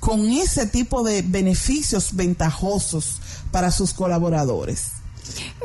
con 0.00 0.28
ese 0.30 0.66
tipo 0.66 1.04
de 1.04 1.22
beneficios 1.22 2.16
ventajosos 2.16 3.20
para 3.50 3.70
sus 3.70 3.92
colaboradores. 3.92 4.92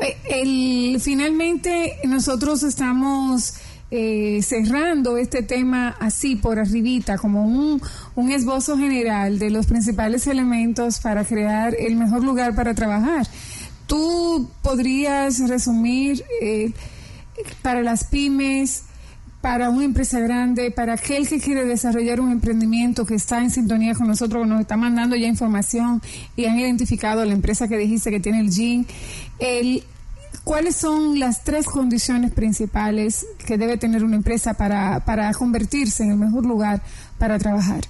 Eh, 0.00 0.96
finalmente, 1.00 1.98
nosotros 2.04 2.62
estamos 2.62 3.54
eh, 3.90 4.40
cerrando 4.42 5.16
este 5.16 5.42
tema 5.42 5.96
así 5.98 6.36
por 6.36 6.58
arribita, 6.58 7.16
como 7.16 7.46
un, 7.46 7.80
un 8.16 8.30
esbozo 8.30 8.76
general 8.76 9.38
de 9.38 9.48
los 9.48 9.66
principales 9.66 10.26
elementos 10.26 11.00
para 11.00 11.24
crear 11.24 11.74
el 11.78 11.96
mejor 11.96 12.22
lugar 12.22 12.54
para 12.54 12.74
trabajar. 12.74 13.26
¿Tú 13.88 14.48
podrías 14.62 15.40
resumir 15.48 16.22
eh, 16.40 16.72
para 17.62 17.82
las 17.82 18.04
pymes, 18.04 18.84
para 19.40 19.70
una 19.70 19.84
empresa 19.84 20.20
grande, 20.20 20.70
para 20.70 20.92
aquel 20.94 21.28
que 21.28 21.40
quiere 21.40 21.64
desarrollar 21.64 22.20
un 22.20 22.30
emprendimiento 22.30 23.06
que 23.06 23.14
está 23.14 23.40
en 23.40 23.50
sintonía 23.50 23.94
con 23.94 24.06
nosotros, 24.06 24.46
nos 24.46 24.60
está 24.60 24.76
mandando 24.76 25.16
ya 25.16 25.26
información 25.26 26.02
y 26.36 26.44
han 26.44 26.58
identificado 26.58 27.24
la 27.24 27.32
empresa 27.32 27.66
que 27.66 27.78
dijiste 27.78 28.10
que 28.10 28.20
tiene 28.20 28.40
el 28.40 28.52
GIN, 28.52 28.86
¿cuáles 30.44 30.76
son 30.76 31.18
las 31.18 31.44
tres 31.44 31.66
condiciones 31.66 32.32
principales 32.32 33.26
que 33.46 33.56
debe 33.56 33.78
tener 33.78 34.04
una 34.04 34.16
empresa 34.16 34.54
para, 34.54 35.04
para 35.04 35.32
convertirse 35.32 36.02
en 36.02 36.10
el 36.10 36.18
mejor 36.18 36.44
lugar 36.44 36.82
para 37.18 37.38
trabajar? 37.38 37.80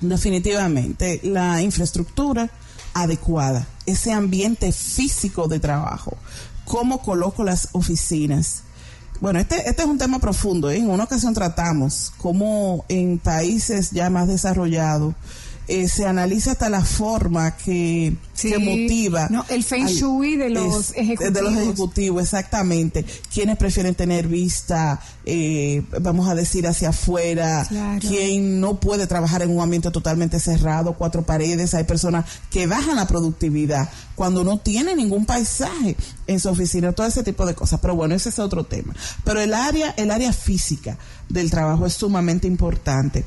Definitivamente, 0.00 1.20
la 1.24 1.60
infraestructura 1.60 2.50
adecuada, 2.94 3.66
ese 3.90 4.12
ambiente 4.12 4.72
físico 4.72 5.48
de 5.48 5.60
trabajo, 5.60 6.16
cómo 6.64 7.02
coloco 7.02 7.44
las 7.44 7.68
oficinas. 7.72 8.62
Bueno, 9.20 9.38
este, 9.38 9.68
este 9.68 9.82
es 9.82 9.88
un 9.88 9.98
tema 9.98 10.18
profundo. 10.18 10.70
¿eh? 10.70 10.78
En 10.78 10.88
una 10.88 11.04
ocasión 11.04 11.34
tratamos 11.34 12.12
cómo 12.16 12.84
en 12.88 13.18
países 13.18 13.90
ya 13.90 14.08
más 14.08 14.28
desarrollados 14.28 15.14
eh, 15.70 15.88
se 15.88 16.04
analiza 16.06 16.52
hasta 16.52 16.68
la 16.68 16.84
forma 16.84 17.56
que, 17.56 18.14
Sí. 18.34 18.50
que 18.50 18.58
motiva. 18.58 19.28
No, 19.30 19.44
el 19.48 19.62
feng 19.62 19.86
shui 19.86 20.36
de 20.36 20.50
los 20.50 20.90
es- 20.90 20.96
ejecutivos. 20.96 21.32
De 21.34 21.42
los 21.42 21.52
ejecutivos, 21.56 22.22
exactamente. 22.24 23.04
Quienes 23.32 23.56
prefieren 23.56 23.94
tener 23.94 24.26
vista, 24.26 24.98
eh, 25.26 25.82
vamos 26.00 26.28
a 26.28 26.34
decir, 26.34 26.66
hacia 26.66 26.88
afuera. 26.88 27.66
Claro. 27.68 28.00
Quien 28.00 28.60
no 28.60 28.80
puede 28.80 29.06
trabajar 29.06 29.42
en 29.42 29.50
un 29.50 29.60
ambiente 29.62 29.90
totalmente 29.90 30.40
cerrado, 30.40 30.94
cuatro 30.94 31.22
paredes. 31.22 31.74
Hay 31.74 31.84
personas 31.84 32.24
que 32.50 32.66
bajan 32.66 32.96
la 32.96 33.06
productividad 33.06 33.88
cuando 34.16 34.42
no 34.42 34.58
tiene 34.58 34.94
ningún 34.96 35.24
paisaje 35.26 35.96
en 36.26 36.40
su 36.40 36.48
oficina, 36.48 36.92
todo 36.92 37.06
ese 37.06 37.22
tipo 37.22 37.46
de 37.46 37.54
cosas. 37.54 37.78
Pero 37.80 37.94
bueno, 37.94 38.14
ese 38.14 38.30
es 38.30 38.38
otro 38.38 38.64
tema. 38.64 38.94
Pero 39.24 39.40
el 39.40 39.54
área, 39.54 39.90
el 39.96 40.10
área 40.10 40.32
física 40.32 40.98
del 41.28 41.50
trabajo 41.50 41.86
es 41.86 41.92
sumamente 41.94 42.48
importante. 42.48 43.24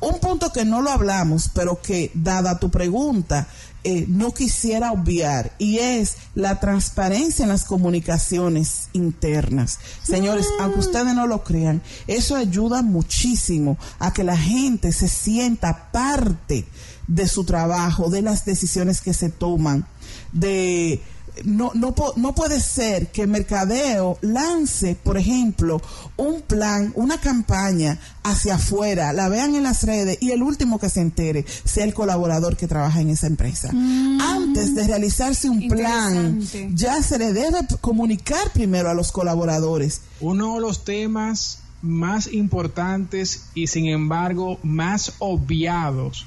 Un 0.00 0.18
punto 0.18 0.50
que 0.52 0.64
no 0.64 0.80
lo 0.80 0.90
hablamos, 0.90 1.50
pero 1.54 1.80
que, 1.80 2.10
dada 2.14 2.58
tu 2.58 2.70
pregunta, 2.70 3.46
eh, 3.82 4.04
no 4.08 4.34
quisiera 4.34 4.92
obviar, 4.92 5.52
y 5.58 5.78
es 5.78 6.16
la 6.34 6.60
transparencia 6.60 7.44
en 7.44 7.48
las 7.48 7.64
comunicaciones 7.64 8.88
internas. 8.92 9.78
Señores, 10.02 10.46
aunque 10.60 10.80
ustedes 10.80 11.14
no 11.14 11.26
lo 11.26 11.44
crean, 11.44 11.82
eso 12.06 12.36
ayuda 12.36 12.82
muchísimo 12.82 13.78
a 13.98 14.12
que 14.12 14.22
la 14.22 14.36
gente 14.36 14.92
se 14.92 15.08
sienta 15.08 15.90
parte 15.92 16.66
de 17.06 17.26
su 17.26 17.44
trabajo, 17.44 18.10
de 18.10 18.22
las 18.22 18.44
decisiones 18.44 19.00
que 19.00 19.14
se 19.14 19.30
toman, 19.30 19.86
de 20.32 21.02
no, 21.44 21.72
no, 21.74 21.94
no 22.16 22.34
puede 22.34 22.60
ser 22.60 23.08
que 23.08 23.26
Mercadeo 23.26 24.18
lance, 24.20 24.96
por 25.02 25.16
ejemplo, 25.16 25.80
un 26.16 26.42
plan, 26.42 26.92
una 26.94 27.18
campaña 27.18 27.98
hacia 28.22 28.56
afuera, 28.56 29.12
la 29.12 29.28
vean 29.28 29.54
en 29.54 29.62
las 29.62 29.82
redes 29.84 30.18
y 30.20 30.32
el 30.32 30.42
último 30.42 30.78
que 30.78 30.88
se 30.88 31.00
entere 31.00 31.44
sea 31.64 31.84
el 31.84 31.94
colaborador 31.94 32.56
que 32.56 32.68
trabaja 32.68 33.00
en 33.00 33.10
esa 33.10 33.26
empresa. 33.26 33.70
Antes 33.70 34.74
de 34.74 34.86
realizarse 34.86 35.48
un 35.48 35.68
plan, 35.68 36.40
ya 36.74 37.02
se 37.02 37.18
le 37.18 37.32
debe 37.32 37.58
comunicar 37.80 38.50
primero 38.52 38.90
a 38.90 38.94
los 38.94 39.12
colaboradores. 39.12 40.02
Uno 40.20 40.54
de 40.54 40.60
los 40.60 40.84
temas 40.84 41.58
más 41.82 42.32
importantes 42.32 43.44
y 43.54 43.66
sin 43.66 43.86
embargo 43.86 44.58
más 44.62 45.14
obviados 45.18 46.26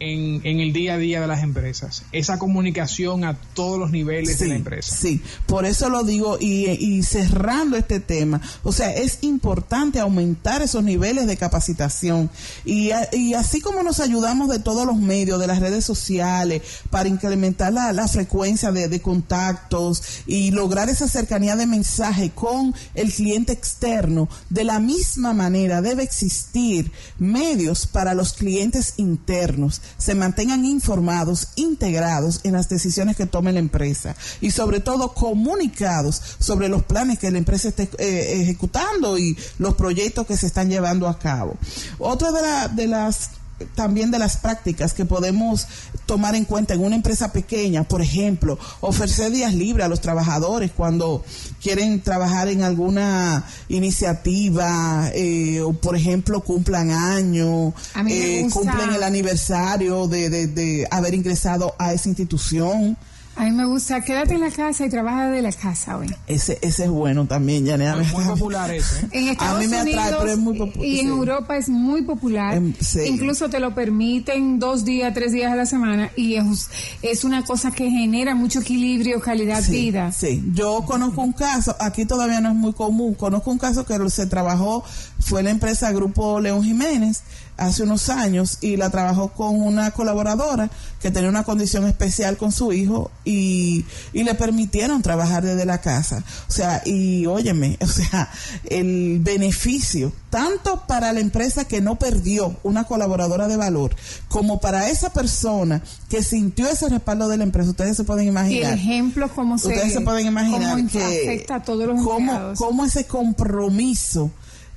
en, 0.00 0.40
en 0.44 0.60
el 0.60 0.72
día 0.72 0.94
a 0.94 0.98
día 0.98 1.20
de 1.20 1.26
las 1.26 1.42
empresas. 1.42 2.04
Esa 2.12 2.38
comunicación 2.38 3.24
a 3.24 3.34
todos 3.54 3.78
los 3.78 3.90
niveles 3.90 4.38
de 4.38 4.48
la 4.48 4.56
empresa. 4.56 4.96
Sí, 4.96 5.22
por 5.46 5.66
eso 5.66 5.88
lo 5.88 6.02
digo 6.02 6.38
y, 6.40 6.68
y 6.70 7.02
cerrando 7.02 7.76
este 7.76 8.00
tema, 8.00 8.40
o 8.62 8.72
sea, 8.72 8.92
es 8.92 9.18
importante 9.22 10.00
aumentar 10.00 10.62
esos 10.62 10.82
niveles 10.82 11.26
de 11.26 11.36
capacitación 11.36 12.30
y, 12.64 12.90
y 13.12 13.34
así 13.34 13.60
como 13.60 13.82
nos 13.82 14.00
ayudamos 14.00 14.48
de 14.48 14.58
todos 14.58 14.86
los 14.86 14.96
medios, 14.96 15.40
de 15.40 15.46
las 15.46 15.60
redes 15.60 15.84
sociales, 15.84 16.62
para 16.90 17.08
incrementar 17.08 17.72
la, 17.72 17.92
la 17.92 18.08
frecuencia 18.08 18.72
de, 18.72 18.88
de 18.88 19.00
contactos 19.00 20.02
y 20.26 20.50
lograr 20.50 20.88
esa 20.88 21.08
cercanía 21.08 21.56
de 21.56 21.66
mensaje 21.66 22.30
con 22.30 22.74
el 22.94 23.12
cliente 23.12 23.52
externo, 23.52 24.28
de 24.50 24.64
la 24.64 24.80
misma 24.80 25.32
manera 25.34 25.82
debe 25.82 26.02
existir 26.02 26.90
medios 27.18 27.86
para 27.86 28.14
los 28.14 28.32
clientes 28.34 28.94
internos, 28.96 29.80
se 29.98 30.14
mantengan 30.14 30.64
informados, 30.64 31.48
integrados 31.56 32.40
en 32.44 32.52
las 32.52 32.68
decisiones 32.68 33.16
que 33.16 33.26
tome 33.26 33.52
la 33.52 33.58
empresa 33.58 34.16
y 34.40 34.50
sobre 34.50 34.80
todo 34.80 35.14
comunicados 35.14 36.20
sobre 36.38 36.68
los 36.68 36.82
planes 36.84 37.18
que 37.18 37.30
la 37.30 37.38
empresa 37.38 37.68
esté 37.68 37.88
eh, 37.98 38.42
ejecutando 38.42 39.18
y 39.18 39.36
los 39.58 39.74
proyectos 39.74 40.26
que 40.26 40.36
se 40.36 40.46
están 40.46 40.68
llevando 40.68 41.08
a 41.08 41.18
cabo. 41.18 41.56
Otra 41.98 42.32
de, 42.32 42.74
de 42.74 42.88
las 42.88 43.30
también 43.74 44.10
de 44.10 44.18
las 44.18 44.36
prácticas 44.36 44.94
que 44.94 45.04
podemos 45.04 45.66
tomar 46.06 46.34
en 46.34 46.44
cuenta 46.44 46.74
en 46.74 46.84
una 46.84 46.96
empresa 46.96 47.32
pequeña, 47.32 47.84
por 47.84 48.02
ejemplo, 48.02 48.58
ofrecer 48.80 49.30
días 49.30 49.54
libres 49.54 49.86
a 49.86 49.88
los 49.88 50.00
trabajadores 50.00 50.70
cuando 50.76 51.24
quieren 51.62 52.00
trabajar 52.00 52.48
en 52.48 52.62
alguna 52.62 53.44
iniciativa, 53.68 55.10
eh, 55.14 55.60
o 55.60 55.72
por 55.72 55.96
ejemplo 55.96 56.40
cumplan 56.40 56.90
año, 56.90 57.72
eh, 58.08 58.46
cumplen 58.50 58.92
el 58.92 59.02
aniversario 59.02 60.08
de, 60.08 60.30
de, 60.30 60.46
de 60.46 60.86
haber 60.90 61.14
ingresado 61.14 61.74
a 61.78 61.92
esa 61.92 62.08
institución. 62.08 62.96
A 63.36 63.44
mí 63.44 63.50
me 63.50 63.64
gusta, 63.64 64.00
quédate 64.02 64.34
en 64.34 64.40
la 64.42 64.50
casa 64.50 64.86
y 64.86 64.88
trabaja 64.90 65.28
de 65.28 65.42
la 65.42 65.50
casa, 65.50 65.96
hoy. 65.96 66.06
Ese, 66.28 66.58
ese 66.62 66.84
es 66.84 66.90
bueno 66.90 67.26
también, 67.26 67.64
Yanea. 67.64 68.00
Es 68.00 68.12
muy 68.12 68.24
popular 68.24 68.72
ese. 68.72 69.06
¿eh? 69.06 69.08
En 69.12 69.28
Estados 69.28 69.58
mí 69.60 69.66
me 69.66 69.78
atrae, 69.78 70.14
pero 70.20 70.30
es 70.30 70.38
muy 70.38 70.56
popu- 70.58 70.84
y 70.84 71.00
en 71.00 71.06
sí. 71.06 71.12
Europa 71.12 71.56
es 71.56 71.68
muy 71.68 72.02
popular. 72.02 72.60
Sí. 72.80 73.00
Incluso 73.06 73.48
te 73.48 73.58
lo 73.58 73.74
permiten 73.74 74.60
dos 74.60 74.84
días, 74.84 75.12
tres 75.14 75.32
días 75.32 75.52
a 75.52 75.56
la 75.56 75.66
semana 75.66 76.10
y 76.16 76.36
es, 76.36 76.68
es 77.02 77.24
una 77.24 77.44
cosa 77.44 77.72
que 77.72 77.90
genera 77.90 78.34
mucho 78.36 78.60
equilibrio, 78.60 79.20
calidad 79.20 79.62
Sí, 79.62 79.72
vida. 79.72 80.12
Sí, 80.12 80.42
yo 80.54 80.82
conozco 80.86 81.22
un 81.22 81.32
caso, 81.32 81.74
aquí 81.80 82.04
todavía 82.06 82.40
no 82.40 82.50
es 82.50 82.54
muy 82.56 82.72
común, 82.72 83.14
conozco 83.14 83.50
un 83.50 83.58
caso 83.58 83.84
que 83.84 83.98
se 84.10 84.26
trabajó, 84.26 84.84
fue 85.18 85.42
la 85.42 85.50
empresa 85.50 85.90
Grupo 85.90 86.38
León 86.40 86.62
Jiménez 86.62 87.22
hace 87.56 87.82
unos 87.84 88.08
años 88.08 88.58
y 88.60 88.76
la 88.76 88.90
trabajó 88.90 89.28
con 89.28 89.60
una 89.60 89.90
colaboradora 89.92 90.70
que 91.00 91.10
tenía 91.10 91.28
una 91.28 91.44
condición 91.44 91.86
especial 91.86 92.36
con 92.36 92.50
su 92.50 92.72
hijo 92.72 93.10
y, 93.24 93.84
y 94.12 94.24
le 94.24 94.34
permitieron 94.34 95.02
trabajar 95.02 95.44
desde 95.44 95.64
la 95.64 95.80
casa. 95.80 96.24
O 96.48 96.52
sea, 96.52 96.82
y 96.84 97.26
óyeme, 97.26 97.76
o 97.82 97.86
sea, 97.86 98.30
el 98.64 99.18
beneficio, 99.20 100.12
tanto 100.30 100.84
para 100.86 101.12
la 101.12 101.20
empresa 101.20 101.64
que 101.66 101.80
no 101.80 101.96
perdió 101.96 102.56
una 102.62 102.84
colaboradora 102.84 103.46
de 103.48 103.56
valor, 103.56 103.94
como 104.28 104.60
para 104.60 104.88
esa 104.90 105.12
persona 105.12 105.82
que 106.08 106.22
sintió 106.22 106.68
ese 106.68 106.88
respaldo 106.88 107.28
de 107.28 107.36
la 107.36 107.44
empresa, 107.44 107.70
ustedes 107.70 107.96
se 107.96 108.04
pueden 108.04 108.24
Y 108.26 108.28
imaginar. 108.28 108.72
ejemplo 108.74 109.28
cómo 109.34 109.58
se, 109.58 109.68
Ustedes 109.68 109.92
se 109.92 110.00
pueden 110.00 110.26
imaginar 110.26 110.76
cómo 110.76 110.88
que 110.88 111.02
afecta 111.04 111.56
a 111.56 111.62
todos 111.62 111.86
los 111.86 112.02
cómo, 112.02 112.18
empleados. 112.32 112.58
cómo 112.58 112.84
ese 112.84 113.04
compromiso 113.06 114.30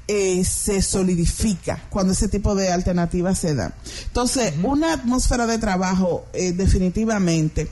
eh, 0.08 0.44
se 0.46 0.82
solidifica 0.82 1.84
cuando 1.90 2.14
ese 2.14 2.28
tipo 2.30 2.56
de 2.56 2.72
alternativas 2.72 3.40
se 3.40 3.56
dan. 3.56 3.74
Entonces, 4.06 4.54
una 4.64 4.94
atmósfera 4.94 5.46
de 5.48 5.58
trabajo 5.58 6.26
eh, 6.34 6.54
definitivamente 6.54 7.70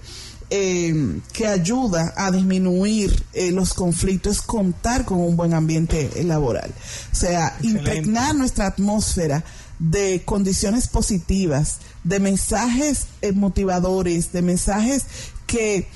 eh, 0.50 1.21
que 1.34 1.48
ayuda 1.48 2.13
a 2.15 2.32
disminuir 2.32 3.24
eh, 3.34 3.52
los 3.52 3.74
conflictos 3.74 4.38
es 4.38 4.41
contar 4.41 5.06
con 5.06 5.19
un 5.19 5.36
buen 5.38 5.54
ambiente 5.54 6.12
laboral. 6.24 6.71
O 7.12 7.15
sea, 7.15 7.48
Excelente. 7.48 7.80
impregnar 7.80 8.36
nuestra 8.36 8.67
atmósfera 8.67 9.43
de 9.80 10.21
condiciones 10.24 10.88
positivas, 10.88 11.80
de 12.04 12.19
mensajes 12.19 13.08
motivadores, 13.34 14.32
de 14.32 14.41
mensajes 14.41 15.06
que 15.48 15.88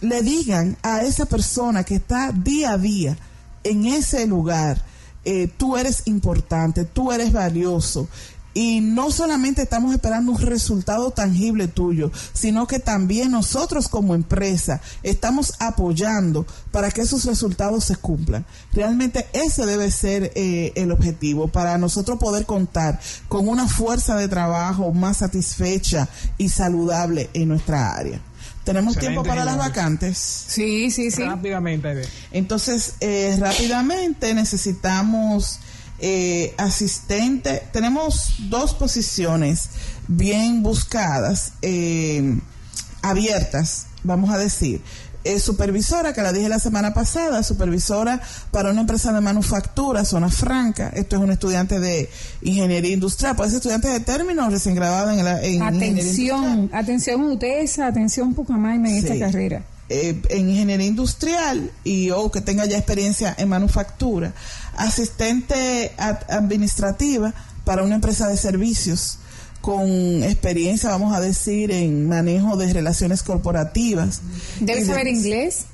le 0.00 0.22
digan 0.22 0.76
a 0.82 1.02
esa 1.02 1.26
persona 1.26 1.84
que 1.84 1.96
está 1.96 2.32
día 2.32 2.72
a 2.72 2.78
día 2.78 3.18
en 3.64 3.86
ese 3.86 4.26
lugar, 4.26 4.84
eh, 5.26 5.48
tú 5.48 5.76
eres 5.76 6.02
importante, 6.06 6.84
tú 6.84 7.10
eres 7.10 7.32
valioso. 7.32 8.08
Y 8.54 8.80
no 8.80 9.10
solamente 9.10 9.60
estamos 9.60 9.92
esperando 9.92 10.32
un 10.32 10.40
resultado 10.40 11.10
tangible 11.10 11.68
tuyo, 11.68 12.10
sino 12.32 12.66
que 12.66 12.78
también 12.78 13.32
nosotros 13.32 13.86
como 13.86 14.14
empresa 14.14 14.80
estamos 15.02 15.52
apoyando 15.58 16.46
para 16.70 16.90
que 16.90 17.02
esos 17.02 17.26
resultados 17.26 17.84
se 17.84 17.96
cumplan. 17.96 18.46
Realmente 18.72 19.26
ese 19.34 19.66
debe 19.66 19.90
ser 19.90 20.32
eh, 20.36 20.72
el 20.74 20.90
objetivo, 20.90 21.48
para 21.48 21.76
nosotros 21.76 22.18
poder 22.18 22.46
contar 22.46 22.98
con 23.28 23.46
una 23.46 23.68
fuerza 23.68 24.16
de 24.16 24.28
trabajo 24.28 24.90
más 24.92 25.18
satisfecha 25.18 26.08
y 26.38 26.48
saludable 26.48 27.28
en 27.34 27.48
nuestra 27.48 27.94
área. 27.94 28.22
Tenemos 28.66 28.96
Excelente, 28.96 29.22
tiempo 29.22 29.28
para 29.28 29.44
las 29.44 29.56
vacantes. 29.58 30.18
Sí, 30.18 30.90
sí, 30.90 31.12
sí. 31.12 31.22
Rápidamente, 31.22 31.86
Aide. 31.86 32.02
Entonces, 32.32 32.94
eh, 32.98 33.36
rápidamente 33.38 34.34
necesitamos 34.34 35.60
eh, 36.00 36.52
asistente. 36.58 37.62
Tenemos 37.72 38.34
dos 38.50 38.74
posiciones 38.74 39.70
bien 40.08 40.64
buscadas, 40.64 41.52
eh, 41.62 42.40
abiertas, 43.02 43.86
vamos 44.02 44.30
a 44.30 44.38
decir. 44.38 44.82
Eh, 45.34 45.40
supervisora, 45.40 46.12
que 46.12 46.22
la 46.22 46.32
dije 46.32 46.48
la 46.48 46.58
semana 46.58 46.94
pasada, 46.94 47.42
supervisora 47.42 48.20
para 48.50 48.70
una 48.70 48.82
empresa 48.82 49.12
de 49.12 49.20
manufactura, 49.20 50.04
zona 50.04 50.28
franca. 50.28 50.90
Esto 50.94 51.16
es 51.16 51.22
un 51.22 51.30
estudiante 51.32 51.80
de 51.80 52.08
ingeniería 52.42 52.92
industrial. 52.92 53.34
Puede 53.36 53.50
ser 53.50 53.56
estudiante 53.58 53.88
de 53.88 54.00
término 54.00 54.46
o 54.46 54.50
recién 54.50 54.74
graduado 54.74 55.10
en, 55.10 55.24
la, 55.24 55.42
en 55.42 55.62
Atención, 55.62 56.70
atención 56.72 57.22
UTESA, 57.24 57.86
atención 57.88 58.34
Pucamaima 58.34 58.88
en 58.88 59.00
Sí. 59.02 59.06
esta 59.08 59.18
carrera. 59.26 59.62
eh, 59.88 60.20
en 60.30 60.50
ingeniería 60.50 60.86
industrial 60.86 61.70
y 61.84 62.10
o 62.10 62.30
que 62.32 62.40
tenga 62.40 62.64
ya 62.66 62.76
experiencia 62.76 63.34
en 63.38 63.48
manufactura, 63.48 64.32
asistente 64.76 65.92
ad- 65.96 66.24
administrativa 66.30 67.32
para 67.64 67.82
una 67.82 67.96
empresa 67.96 68.28
de 68.28 68.36
servicios 68.36 69.18
con 69.60 70.22
experiencia, 70.22 70.90
vamos 70.90 71.14
a 71.14 71.20
decir, 71.20 71.70
en 71.70 72.08
manejo 72.08 72.56
de 72.56 72.72
relaciones 72.72 73.22
corporativas. 73.22 74.20
¿Debe 74.60 74.80
de- 74.80 74.86
saber 74.86 75.06
inglés? 75.08 75.64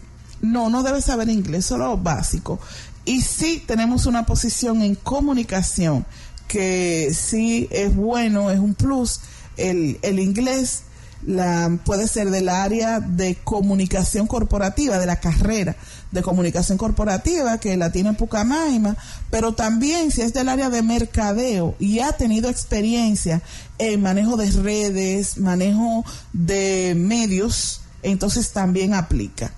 No, 0.41 0.71
no 0.71 0.83
debe 0.83 1.01
saber 1.01 1.29
inglés, 1.29 1.67
solo 1.67 1.97
básico. 1.97 2.59
Y 3.05 3.21
sí 3.21 3.63
tenemos 3.67 4.07
una 4.07 4.27
posición 4.27 4.83
en 4.83 4.95
comunicación 4.95 6.05
que 6.49 7.13
sí 7.15 7.69
es 7.71 7.95
bueno, 7.95 8.51
es 8.51 8.59
un 8.59 8.75
plus 8.75 9.21
el, 9.57 9.99
el 10.03 10.19
inglés 10.19 10.83
la, 11.27 11.79
puede 11.85 12.09
ser 12.09 12.31
del 12.31 12.49
área 12.49 13.01
de 13.01 13.37
comunicación 13.45 14.27
corporativa, 14.27 14.99
de 14.99 15.07
la 15.07 15.21
carrera 15.21 15.77
de 16.13 16.23
comunicación 16.23 16.79
corporativa 16.79 17.59
que 17.59 17.77
la 17.77 17.91
tiene 17.91 18.13
Pucamaima, 18.13 18.97
pero 19.31 19.55
también 19.55 20.11
si 20.11 20.23
es 20.23 20.33
del 20.33 20.49
área 20.49 20.71
de 20.71 20.83
mercadeo 20.83 21.75
y 21.79 22.01
ha 22.01 22.13
tenido 22.13 22.49
experiencia 22.49 23.43
en 23.79 24.03
manejo 24.03 24.37
de 24.37 24.51
redes, 24.51 25.39
manejo 25.39 26.05
de 26.33 26.95
medios, 26.97 27.83
entonces 28.03 28.53
también 28.53 28.95
aplica. 28.95 29.53